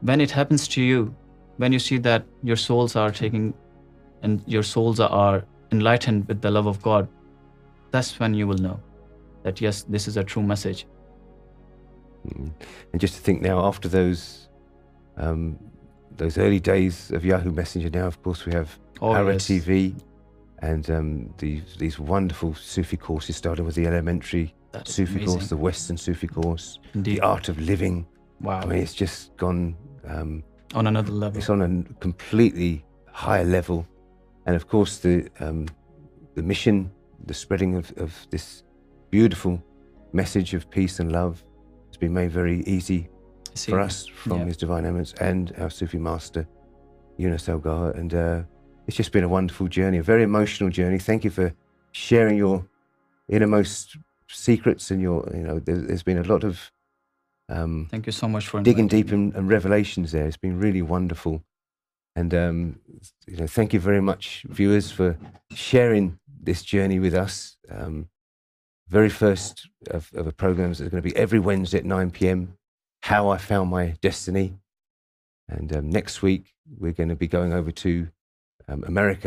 When 0.00 0.20
it 0.20 0.30
happens 0.30 0.68
to 0.76 0.82
you, 0.82 1.14
when 1.56 1.72
you 1.72 1.78
see 1.78 1.98
that 1.98 2.26
your 2.42 2.56
souls 2.56 2.94
are 2.96 3.10
taking 3.10 3.54
and 4.22 4.42
your 4.46 4.62
souls 4.62 5.00
are 5.00 5.44
enlightened 5.72 6.28
with 6.28 6.40
the 6.42 6.50
love 6.50 6.66
of 6.66 6.82
God, 6.82 7.08
that's 7.90 8.18
when 8.18 8.34
you 8.34 8.46
will 8.46 8.58
know 8.58 8.78
that 9.42 9.60
yes, 9.60 9.82
this 9.84 10.08
is 10.08 10.16
a 10.18 10.24
true 10.24 10.42
message. 10.42 10.86
Just 13.00 13.24
think 13.24 13.42
new 13.42 13.58
after 13.60 13.88
the 13.88 14.02
the 16.18 16.28
زیری 16.34 16.58
ٹائز 16.64 16.96
of 18.04 18.18
course 18.22 18.46
ویوسی 18.46 19.58
way 19.66 19.88
and 20.68 20.90
wonderful 22.38 22.50
Sufi 22.64 22.96
course 23.06 23.30
elementary 23.76 24.44
Sufi 24.86 25.24
course 25.24 25.52
western 25.60 25.96
Sufi 25.96 26.26
course 26.26 26.78
of 27.22 27.50
لوگ 31.08 31.54
on 31.60 31.80
completely 32.00 32.76
high 33.24 33.44
level 33.44 33.80
of 34.54 34.64
course 34.70 35.04
mission 36.46 36.82
the 37.28 37.34
spreading 37.34 37.78
this 38.34 38.62
beautiful 39.12 39.54
message 40.20 40.54
of 40.56 40.70
peace 40.72 41.00
and 41.00 41.12
love 41.12 41.32
be 41.98 42.08
made 42.08 42.30
very 42.30 42.62
easy 42.62 43.08
for 43.54 43.80
us 43.80 44.06
from 44.06 44.46
His 44.46 44.56
Divine 44.56 44.84
Eminence 44.84 45.12
and 45.14 45.52
our 45.58 45.70
Sufi 45.70 45.98
master, 45.98 46.46
Yunus 47.16 47.48
Algar. 47.48 47.90
And 47.92 48.14
uh, 48.14 48.42
it's 48.86 48.96
just 48.96 49.12
been 49.12 49.24
a 49.24 49.28
wonderful 49.28 49.66
journey, 49.66 49.98
a 49.98 50.02
very 50.02 50.22
emotional 50.22 50.70
journey. 50.70 50.98
Thank 50.98 51.24
you 51.24 51.30
for 51.30 51.52
sharing 51.92 52.36
your 52.36 52.64
innermost 53.28 53.96
secrets 54.28 54.90
and 54.90 55.00
your, 55.00 55.28
you 55.34 55.40
know, 55.40 55.58
there's 55.58 56.02
been 56.02 56.18
a 56.18 56.22
lot 56.22 56.44
of 56.44 56.70
um, 57.50 57.88
thank 57.90 58.04
you 58.04 58.12
so 58.12 58.28
much 58.28 58.46
for 58.46 58.60
digging 58.62 58.88
deep 58.88 59.10
and 59.10 59.48
revelations 59.48 60.12
there. 60.12 60.26
It's 60.26 60.36
been 60.36 60.58
really 60.58 60.82
wonderful. 60.82 61.42
And 62.14 62.34
um, 62.34 62.80
you 63.26 63.38
know, 63.38 63.46
thank 63.46 63.72
you 63.72 63.80
very 63.80 64.02
much, 64.02 64.44
viewers, 64.46 64.90
for 64.90 65.16
sharing 65.54 66.18
this 66.42 66.62
journey 66.62 66.98
with 66.98 67.14
us. 67.14 67.56
Um, 67.70 68.06
very 68.90 69.08
first 69.08 69.66
be 71.02 71.10
every 71.16 71.38
ones 71.44 71.74
at 71.74 71.84
nine 71.86 72.08
P 72.18 72.26
M 72.26 72.44
have 73.10 73.28
I 73.30 73.42
fame 73.46 73.66
my 73.68 73.90
destiny 74.02 74.46
and 75.50 75.70
the 75.70 75.76
next 75.94 76.22
week 76.24 76.42
we 76.82 76.92
Q 76.96 77.16
be 77.20 77.26
coming 77.32 77.52
I 77.52 77.62
with 77.66 77.86
you 77.86 78.04
um 78.68 78.80
ایمریک 78.86 79.26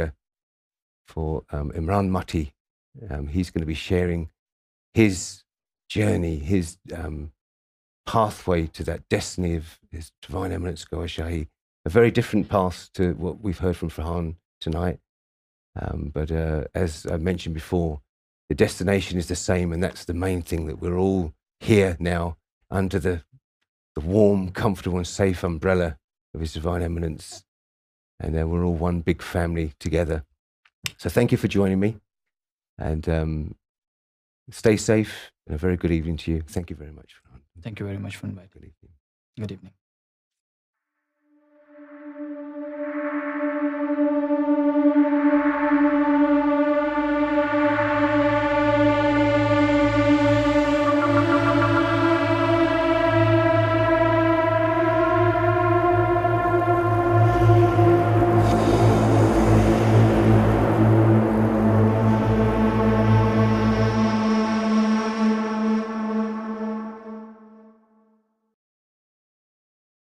four 1.13 1.39
M 1.55 1.67
Imran 1.79 2.09
ماٹھی 2.11 2.43
he 3.35 3.41
is 3.41 3.51
کی 3.51 3.65
be 3.67 3.73
sharing 3.85 4.25
his 4.97 5.17
journey 5.95 6.35
his 6.49 6.77
pass 8.13 8.47
why 8.47 8.65
to 8.77 8.83
this 9.11 9.27
very 11.95 12.09
different 12.15 12.53
نا 14.73 14.87
but 16.15 16.31
as 16.77 17.05
I 17.11 17.21
mention 17.23 17.53
ڈیسٹیشن 18.57 19.17
اس 19.17 19.49
وو 24.05 24.23
comforts 24.55 25.19
big 29.05 29.19
family 29.31 29.65
together 29.85 30.17
so 30.99 31.07
thank 31.09 31.29
you 31.33 31.37
for 31.41 31.49
جو 31.51 31.65
made 31.77 33.09
سائیفری 34.53 35.75
good 35.83 35.91
evening 35.91 37.89